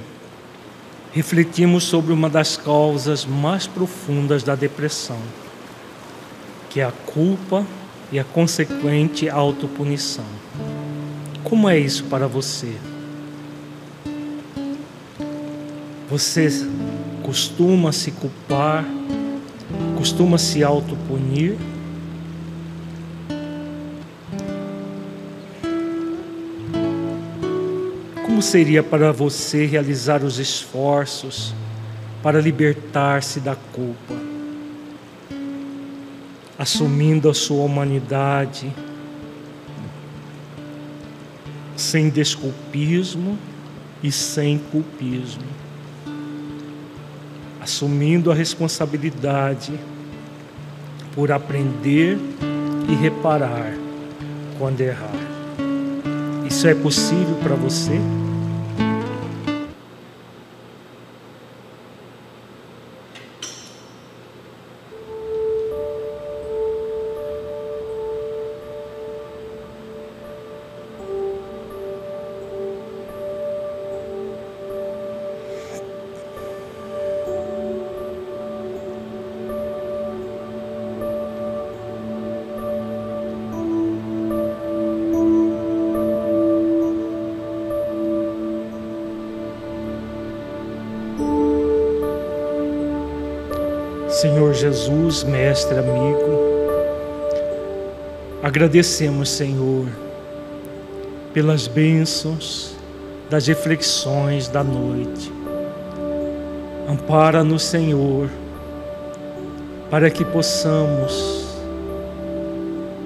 [1.13, 5.19] refletimos sobre uma das causas mais profundas da depressão
[6.71, 7.65] que é a culpa
[8.13, 10.23] e a consequente autopunição.
[11.43, 12.73] Como é isso para você?
[16.09, 16.47] Você
[17.23, 18.85] costuma se culpar,
[19.97, 21.57] costuma se autopunir?
[28.41, 31.53] Como seria para você realizar os esforços
[32.23, 34.15] para libertar-se da culpa?
[36.57, 38.71] assumindo a sua humanidade,
[41.75, 43.37] sem desculpismo
[44.01, 45.45] e sem culpismo,
[47.59, 49.71] assumindo a responsabilidade
[51.13, 52.17] por aprender
[52.89, 53.71] e reparar
[54.57, 55.13] quando errar.
[56.47, 57.99] Isso é possível para você?
[95.23, 96.39] Mestre amigo,
[98.41, 99.87] agradecemos, Senhor,
[101.33, 102.75] pelas bênçãos
[103.29, 105.31] das reflexões da noite.
[106.89, 108.29] Ampara-nos, Senhor,
[109.89, 111.45] para que possamos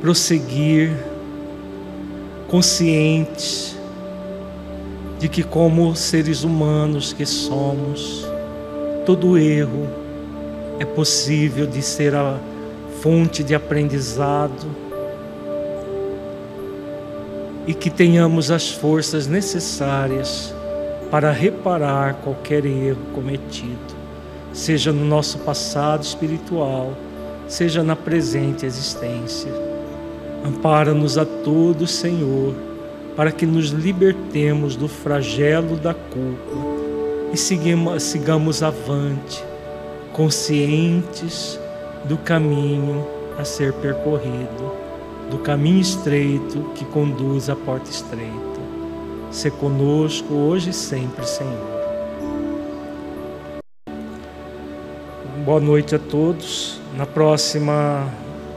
[0.02, 0.92] prosseguir
[2.48, 3.76] conscientes
[5.20, 8.26] de que, como seres humanos que somos,
[9.06, 10.05] todo erro,
[10.86, 12.40] é possível de ser a
[13.02, 14.68] fonte de aprendizado
[17.66, 20.54] e que tenhamos as forças necessárias
[21.10, 23.96] para reparar qualquer erro cometido,
[24.54, 26.94] seja no nosso passado espiritual,
[27.48, 29.52] seja na presente existência.
[30.46, 32.54] Ampara-nos a todos, Senhor,
[33.16, 36.76] para que nos libertemos do flagelo da culpa
[37.34, 39.44] e sigamos, sigamos avante,
[40.16, 41.60] conscientes
[42.06, 43.06] do caminho
[43.38, 44.72] a ser percorrido,
[45.30, 48.32] do caminho estreito que conduz à porta estreita.
[49.30, 51.76] Se conosco hoje e sempre, Senhor.
[55.44, 56.80] Boa noite a todos.
[56.96, 58.10] Na próxima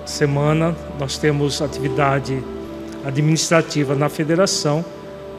[0.07, 2.41] semana nós temos atividade
[3.05, 4.85] administrativa na federação.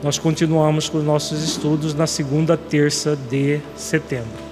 [0.04, 4.49] Nós continuamos com nossos estudos na segunda terça de setembro.